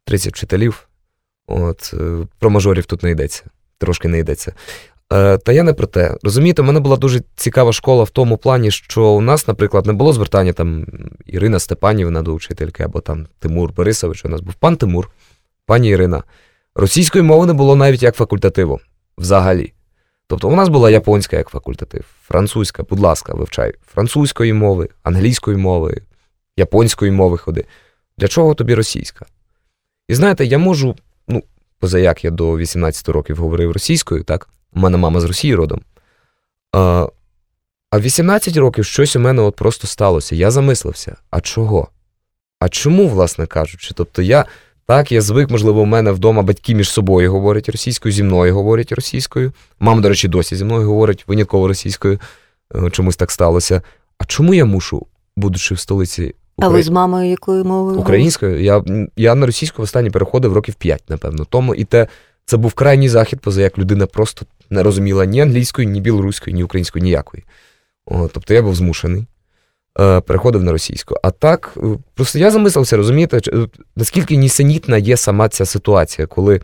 30 0.06 0.34
вчителів. 0.34 0.88
От, 1.48 1.94
про 2.40 2.50
мажорів 2.50 2.86
тут 2.86 3.04
не 3.04 3.12
йдеться, 3.12 3.44
трошки 3.78 4.08
не 4.08 4.20
йдеться. 4.20 4.54
Е, 5.12 5.38
Та 5.38 5.52
я 5.52 5.64
не 5.64 5.74
про 5.74 5.88
те. 5.88 6.18
Розумієте, 6.24 6.62
у 6.62 6.66
мене 6.66 6.80
була 6.80 6.98
дуже 6.98 7.22
цікава 7.36 7.74
школа 7.74 8.04
в 8.04 8.10
тому 8.10 8.38
плані, 8.38 8.72
що 8.72 9.06
у 9.06 9.22
нас, 9.22 9.48
наприклад, 9.48 9.86
не 9.86 9.94
було 9.94 10.14
звертання 10.14 10.54
там 10.54 10.86
Ірина 11.26 11.60
Степанівна 11.60 12.22
до 12.22 12.34
учительки, 12.34 12.84
або 12.84 13.02
там 13.02 13.28
Тимур 13.40 13.74
Борисович. 13.74 14.26
У 14.26 14.30
нас 14.30 14.42
був 14.42 14.54
пан 14.54 14.76
Тимур, 14.78 15.10
пані 15.66 15.90
Ірина. 15.90 16.24
Російської 16.76 17.24
мови 17.24 17.46
не 17.46 17.54
було 17.54 17.76
навіть 17.76 18.04
як 18.04 18.16
факультативу 18.16 18.80
взагалі. 19.18 19.74
Тобто 20.28 20.50
у 20.50 20.56
нас 20.56 20.70
була 20.70 20.90
японська 20.90 21.38
як 21.38 21.50
факультатив, 21.50 22.06
французька, 22.22 22.84
будь 22.84 23.00
ласка, 23.00 23.34
вивчай 23.34 23.74
французької 23.94 24.54
мови, 24.54 24.90
англійської 25.04 25.58
мови, 25.58 26.02
японської 26.58 27.12
мови 27.12 27.38
ходи. 27.38 27.66
Для 28.18 28.28
чого 28.28 28.54
тобі 28.54 28.76
російська? 28.76 29.26
І 30.08 30.16
знаєте, 30.16 30.46
я 30.46 30.58
можу, 30.58 30.96
ну, 31.28 31.44
позаяк 31.80 32.24
я 32.24 32.32
до 32.32 32.58
18 32.58 33.10
років 33.10 33.38
говорив 33.38 33.72
російською, 33.72 34.24
так? 34.24 34.50
У 34.76 34.80
мене 34.80 34.98
мама 34.98 35.20
з 35.20 35.24
Росії 35.24 35.56
родом. 35.56 35.82
А, 36.72 37.08
а 37.92 37.98
в 37.98 38.02
18 38.02 38.58
років 38.58 38.86
щось 38.86 39.16
у 39.16 39.20
мене 39.20 39.42
от 39.42 39.56
просто 39.56 39.88
сталося. 39.88 40.36
Я 40.36 40.52
замислився. 40.52 41.16
А 41.30 41.42
чого? 41.42 41.88
А 42.60 42.70
чому, 42.70 43.08
власне 43.08 43.46
кажучи? 43.46 43.94
Тобто 43.96 44.22
я 44.22 44.46
так, 44.86 45.12
я 45.12 45.22
звик, 45.22 45.50
можливо, 45.50 45.82
у 45.82 45.86
мене 45.86 46.12
вдома 46.12 46.42
батьки 46.42 46.76
між 46.76 46.90
собою 46.90 47.32
говорять 47.32 47.70
російською, 47.70 48.14
зі 48.14 48.24
мною 48.24 48.54
говорять 48.54 48.92
російською. 48.92 49.52
Мама, 49.80 50.02
до 50.02 50.10
речі, 50.10 50.28
досі 50.28 50.56
зі 50.56 50.66
мною 50.66 50.88
говорить 50.88 51.24
винятково 51.28 51.68
російською. 51.68 52.20
Е, 52.76 52.90
Чомусь 52.90 53.16
так 53.16 53.32
сталося. 53.32 53.82
А 54.18 54.26
чому 54.26 54.54
я 54.54 54.66
мушу, 54.66 55.06
будучи 55.36 55.76
в 55.76 55.80
столиці 55.80 56.36
А 56.58 56.68
ви 56.68 56.84
з 56.84 56.90
мамою 56.90 57.30
якою 57.30 57.66
мовою? 57.66 58.00
Українською. 58.00 58.64
Я, 58.64 58.84
я 59.16 59.36
на 59.36 59.46
російську 59.46 59.82
останнє 59.82 60.12
переходив 60.12 60.54
років 60.54 60.76
5, 60.76 61.04
напевно. 61.10 61.46
Тому 61.46 61.76
і 61.76 61.84
те, 61.84 62.08
це 62.46 62.58
був 62.58 62.74
крайній 62.74 63.10
захід, 63.10 63.40
поза 63.40 63.62
як 63.62 63.78
людина 63.78 64.06
просто 64.06 64.46
не 64.74 64.84
розуміла 64.84 65.26
ні 65.26 65.42
англійської, 65.42 65.88
ні 65.88 66.02
білоруської, 66.02 66.54
ні 66.54 66.64
української, 66.64 67.04
ніякої. 67.04 67.44
О, 68.06 68.28
тобто 68.34 68.54
я 68.54 68.62
був 68.62 68.76
змушений. 68.76 69.28
е, 70.00 70.22
Переходив 70.22 70.64
на 70.64 70.72
російську. 70.72 71.16
А 71.24 71.32
так, 71.32 71.74
е, 71.78 71.98
просто 72.14 72.40
я 72.40 72.52
замислився, 72.52 72.98
розумієте, 72.98 73.42
е, 73.48 73.68
наскільки 73.96 74.36
нісенітна 74.36 74.98
є 74.98 75.18
сама 75.18 75.50
ця 75.50 75.66
ситуація, 75.66 76.28
коли 76.28 76.62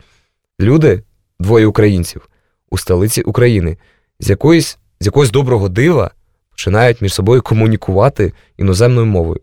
люди, 0.60 1.02
двоє 1.40 1.66
українців 1.66 2.28
у 2.70 2.78
столиці 2.78 3.22
України, 3.22 3.76
з 4.20 4.30
якоїсь, 4.30 4.78
з 5.00 5.06
якогось 5.06 5.30
доброго 5.30 5.68
дива 5.68 6.10
починають 6.50 7.02
між 7.02 7.14
собою 7.14 7.42
комунікувати 7.42 8.32
іноземною 8.58 9.06
мовою. 9.06 9.40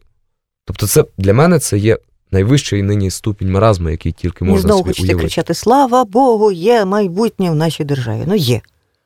Тобто, 0.66 0.88
це 0.88 1.06
для 1.18 1.34
мене 1.34 1.60
це 1.60 1.78
є 1.78 1.98
найвищий 2.32 2.84
нині 2.84 3.12
ступінь 3.12 3.52
маразму, 3.52 3.90
який 3.90 4.12
тільки 4.12 4.46
можна 4.46 4.62
знову 4.62 4.94
собі 4.94 5.08
уявити. 5.08 5.20
кричати: 5.20 5.54
Слава 5.54 6.06
Богу, 6.06 6.52
є 6.52 6.86
майбутнє 6.86 7.52
в 7.52 7.56
нашій 7.56 7.84
державі. 7.84 8.24
Ну 8.28 8.36
є. 8.36 8.62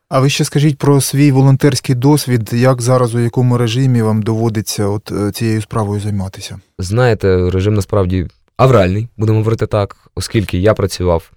А 0.10 0.19
ви 0.19 0.29
ще 0.29 0.45
скажіть 0.45 0.77
про 0.77 1.01
свій 1.01 1.31
волонтерський 1.31 1.95
досвід, 1.95 2.49
як 2.53 2.81
зараз 2.81 3.15
у 3.15 3.19
якому 3.19 3.57
режимі 3.57 4.01
вам 4.01 4.21
доводиться 4.21 4.86
от 4.86 5.12
е, 5.12 5.31
цією 5.31 5.62
справою 5.62 6.01
займатися? 6.01 6.60
Знаєте, 6.79 7.49
режим 7.49 7.73
насправді 7.73 8.27
авральний, 8.57 9.07
будемо 9.17 9.38
говорити 9.38 9.67
так, 9.67 9.95
оскільки 10.15 10.57
я 10.57 10.73
працював, 10.73 11.31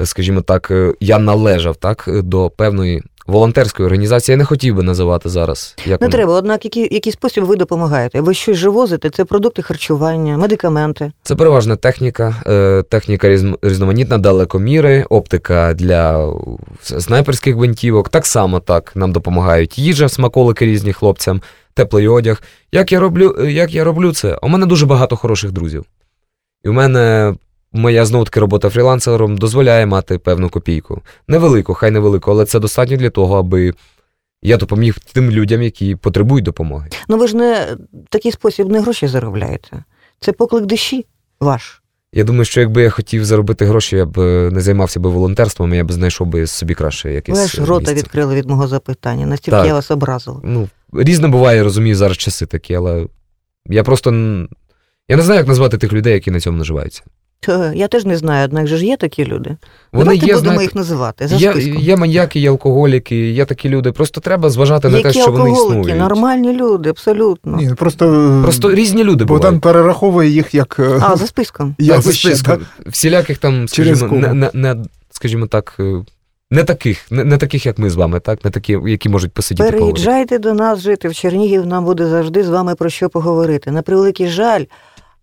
е, 0.00 0.06
скажімо 0.06 0.40
так, 0.40 0.70
е, 0.70 0.94
я 1.00 1.18
належав 1.18 1.76
так 1.76 2.08
до 2.08 2.50
певної 2.50 3.02
волонтерської 3.28 3.86
організації. 3.86 4.32
Я 4.32 4.36
не 4.36 4.44
хотів 4.44 4.74
би 4.74 4.82
називати 4.82 5.28
зараз. 5.28 5.74
Як 5.86 6.00
Не 6.00 6.06
вона. 6.06 6.12
треба, 6.16 6.34
однак, 6.34 6.64
який, 6.64 6.94
який 6.94 7.12
спосіб 7.12 7.44
ви 7.44 7.56
допомагаєте? 7.56 8.20
Ви 8.20 8.34
щось 8.34 8.56
же 8.56 8.68
возите? 8.68 9.10
Це 9.10 9.24
продукти 9.24 9.62
харчування, 9.62 10.36
медикаменти. 10.38 11.12
Це 11.22 11.34
переважна 11.34 11.76
техніка, 11.76 12.34
е, 12.46 12.82
техніка 12.82 13.28
різноманітна, 13.62 14.18
далекоміри, 14.18 15.04
оптика 15.10 15.74
для 15.74 16.32
снайперських 16.82 17.54
гвинтівок. 17.54 18.08
Так 18.08 18.26
само 18.26 18.60
так 18.60 18.92
нам 18.96 19.12
допомагають 19.12 19.78
їжа, 19.78 20.08
смаколики 20.08 20.66
різні 20.66 20.92
хлопцям, 20.92 21.42
теплий 21.74 22.08
одяг. 22.08 22.42
Як 22.72 22.92
я 22.92 23.00
роблю, 23.00 23.36
е, 23.40 23.52
як 23.52 23.74
я 23.74 23.84
роблю 23.84 24.12
це? 24.12 24.38
У 24.42 24.48
мене 24.48 24.66
дуже 24.66 24.86
багато 24.86 25.16
хороших 25.16 25.52
друзів. 25.52 25.84
І 26.64 26.68
у 26.68 26.72
мене 26.72 27.34
моя 27.72 28.04
знову 28.06 28.24
таки 28.24 28.40
робота 28.40 28.70
фрілансером 28.70 29.38
дозволяє 29.38 29.86
мати 29.86 30.18
певну 30.18 30.48
копійку. 30.48 31.02
Невелику, 31.28 31.74
хай 31.74 31.90
невелику, 31.90 32.30
але 32.30 32.44
це 32.44 32.60
достатньо 32.60 32.96
для 32.96 33.10
того, 33.10 33.38
аби 33.38 33.74
я 34.42 34.56
допоміг 34.56 34.96
тим 35.12 35.30
людям, 35.30 35.62
які 35.62 35.96
потребують 35.96 36.44
допомоги. 36.44 36.88
Ну 37.08 37.18
ви 37.18 37.28
ж 37.28 37.36
не 37.36 37.76
в 37.92 38.08
такий 38.08 38.32
спосіб 38.32 38.68
не 38.68 38.80
гроші 38.80 39.06
заробляєте. 39.06 39.84
Це 40.20 40.32
поклик 40.32 40.66
душі 40.66 41.06
ваш. 41.40 41.82
Я 42.12 42.24
думаю, 42.24 42.44
що 42.44 42.60
якби 42.60 42.82
я 42.82 42.90
хотів 42.90 43.24
заробити 43.24 43.64
гроші, 43.64 43.96
я 43.96 44.04
б 44.06 44.18
е, 44.20 44.50
не 44.52 44.60
займався 44.60 45.00
би 45.00 45.10
волонтерством, 45.10 45.74
я 45.74 45.84
б 45.84 45.92
знайшов 45.92 46.26
би 46.26 46.46
собі 46.46 46.74
краще 46.74 47.12
якесь. 47.12 47.38
Ви 47.38 47.46
ж 47.46 47.62
е, 47.62 47.64
рота 47.64 47.80
місце. 47.80 47.94
відкрили 47.94 48.34
від 48.34 48.48
мого 48.48 48.68
запитання. 48.68 49.26
Настільки 49.26 49.56
Так. 49.56 49.66
я 49.66 49.74
вас 49.74 49.90
образила. 49.90 50.40
Ну, 50.44 50.68
різне 50.92 51.28
буває, 51.28 51.58
я 51.58 51.64
розумію, 51.64 51.96
зараз 51.96 52.16
часи 52.16 52.46
такі, 52.46 52.74
але 52.74 53.06
я 53.66 53.82
просто. 53.84 54.10
Я 55.08 55.16
не 55.16 55.22
знаю, 55.22 55.38
як 55.38 55.48
назвати 55.48 55.78
тих 55.78 55.92
людей, 55.92 56.12
які 56.14 56.30
на 56.30 56.40
цьому 56.40 56.58
наживаються. 56.58 57.02
Та, 57.40 57.72
Я 57.74 57.88
теж 57.88 58.04
не 58.04 58.16
знаю, 58.16 58.44
однак 58.44 58.66
же 58.66 58.76
ж 58.76 58.86
є 58.86 58.96
такі 58.96 59.24
люди. 59.24 59.56
Вони 59.92 60.04
Давайте 60.04 60.26
є, 60.26 60.32
будемо 60.34 60.42
знаєте, 60.54 60.62
їх 60.64 60.74
називати 60.74 61.28
за 61.28 61.36
є, 61.36 61.52
списком. 61.52 61.76
є 61.82 61.96
маньяки, 61.96 62.40
є 62.40 62.50
алкоголіки, 62.50 63.30
є 63.30 63.44
такі 63.44 63.68
люди. 63.68 63.92
Просто 63.92 64.20
треба 64.20 64.50
зважати 64.50 64.88
на 64.88 65.00
те, 65.02 65.08
Які 65.08 65.20
що 65.20 65.30
вони 65.30 65.50
алкоголики, 65.50 65.80
існують. 65.80 65.98
нормальні 66.00 66.52
люди, 66.52 66.90
абсолютно. 66.90 67.56
Ні, 67.56 67.74
просто, 67.74 68.12
е, 68.38 68.42
Просто 68.42 68.74
різні 68.74 69.04
люди 69.04 69.24
Богдан 69.24 69.44
бувають. 69.50 69.62
перераховує 69.62 70.28
їх 70.30 70.54
як 70.54 70.76
е, 70.78 71.00
А, 71.02 71.16
за 71.16 71.26
списком. 71.26 71.74
Так, 71.78 72.02
за 72.02 72.12
списком. 72.12 72.56
так? 72.58 72.92
Всіляких 72.92 73.38
там, 73.38 73.68
скажімо, 73.68 74.08
не, 74.12 74.34
не, 74.34 74.50
не, 74.54 74.76
скажімо 75.10 75.46
так, 75.46 75.74
е, 75.80 76.04
не 76.50 76.64
таких, 76.64 77.10
не, 77.12 77.24
не 77.24 77.36
таких, 77.36 77.66
як 77.66 77.78
ми 77.78 77.90
з 77.90 77.94
вами, 77.94 78.20
так? 78.20 78.44
Не 78.44 78.50
такі, 78.50 78.78
які 78.86 79.08
можуть 79.08 79.32
посидіти 79.32 79.70
поговорити. 79.70 79.92
Переїжджайте 80.04 80.38
до 80.38 80.54
нас 80.54 80.80
жити 80.80 81.08
в 81.08 81.14
Чернігів, 81.14 81.66
нам 81.66 81.84
буде 81.84 82.06
завжди 82.06 82.44
з 82.44 82.48
вами 82.48 82.74
про 82.74 82.90
що 82.90 83.08
поговорити. 83.08 83.70
На 83.70 83.82
превеликий 83.82 84.28
жаль, 84.28 84.64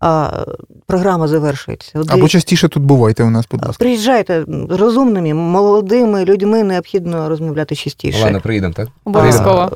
а, 0.00 0.44
програма 0.86 1.28
завершується. 1.28 2.00
От 2.00 2.10
Або 2.10 2.28
частіше 2.28 2.68
тут 2.68 2.82
бувайте 2.82 3.24
у 3.24 3.30
нас, 3.30 3.46
будь 3.50 3.62
ласка. 3.64 3.78
Приїжджайте 3.78 4.44
розумними, 4.70 5.34
молодими 5.34 6.24
людьми 6.24 6.62
необхідно 6.62 7.28
розмовляти 7.28 7.74
частіше. 7.74 8.24
Ладно, 8.24 8.40
приїдемо, 8.40 8.74
так? 8.74 8.88
Обов'язково. 9.04 9.70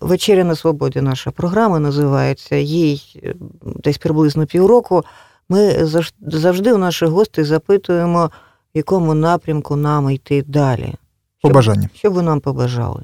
Вечеря 0.00 0.44
на 0.44 0.56
свободі 0.56 1.00
наша 1.00 1.30
програма 1.30 1.78
називається. 1.78 2.56
Їй 2.56 3.20
е, 3.24 3.34
десь 3.62 3.98
приблизно 3.98 4.46
півроку. 4.46 5.04
Ми 5.48 5.86
завжди 6.26 6.72
у 6.72 6.78
наших 6.78 7.08
гостей 7.08 7.44
запитуємо, 7.44 8.30
в 8.74 8.78
якому 8.78 9.14
напрямку 9.14 9.76
нам 9.76 10.10
йти 10.10 10.44
далі. 10.46 10.94
Побажання. 11.42 11.88
Що 11.94 12.10
б 12.10 12.12
ви 12.12 12.22
нам 12.22 12.40
побажали? 12.40 13.02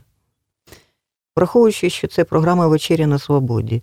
Враховуючи, 1.36 1.90
що 1.90 2.08
це 2.08 2.24
програма 2.24 2.66
Вечеря 2.66 3.06
на 3.06 3.18
свободі. 3.18 3.82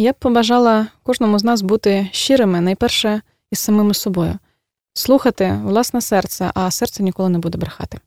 Я 0.00 0.12
б 0.12 0.14
побажала 0.18 0.86
кожному 1.02 1.38
з 1.38 1.44
нас 1.44 1.62
бути 1.62 2.08
щирими, 2.12 2.60
найперше 2.60 3.20
із 3.52 3.58
самими 3.58 3.94
собою, 3.94 4.38
слухати 4.94 5.58
власне 5.64 6.00
серце, 6.00 6.50
а 6.54 6.70
серце 6.70 7.02
ніколи 7.02 7.28
не 7.28 7.38
буде 7.38 7.58
брехати. 7.58 7.98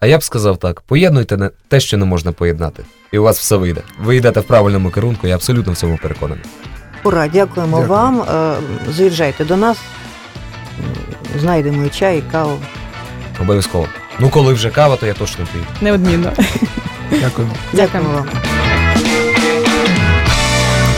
А 0.00 0.06
я 0.06 0.18
б 0.18 0.22
сказав 0.22 0.56
так: 0.58 0.80
поєднуйте 0.80 1.36
не- 1.36 1.50
те, 1.68 1.80
що 1.80 1.96
не 1.96 2.04
можна 2.04 2.32
поєднати, 2.32 2.84
і 3.12 3.18
у 3.18 3.22
вас 3.22 3.38
все 3.38 3.56
вийде. 3.56 3.82
Ви 4.00 4.16
йдете 4.16 4.40
в 4.40 4.44
правильному 4.44 4.90
керунку, 4.90 5.26
я 5.26 5.34
абсолютно 5.34 5.72
в 5.72 5.76
цьому 5.76 5.98
переконаний. 6.02 6.44
Ура, 7.04 7.28
дякуємо 7.28 7.80
Дякую. 7.80 7.98
вам. 7.98 8.20
Е, 8.22 8.56
Заїжджайте 8.92 9.44
до 9.44 9.56
нас, 9.56 9.78
знайдемо 11.40 11.84
і 11.86 11.90
чай, 11.90 12.18
і 12.18 12.22
каву. 12.32 12.58
Обов'язково. 13.40 13.86
Ну, 14.18 14.30
коли 14.30 14.52
вже 14.52 14.70
кава, 14.70 14.96
то 14.96 15.06
я 15.06 15.14
точно 15.14 15.46
приїду. 15.50 15.70
Неодмінно. 15.80 16.32
Дякуємо. 17.10 17.54
Дякуємо 17.72 18.12
вам. 18.12 18.28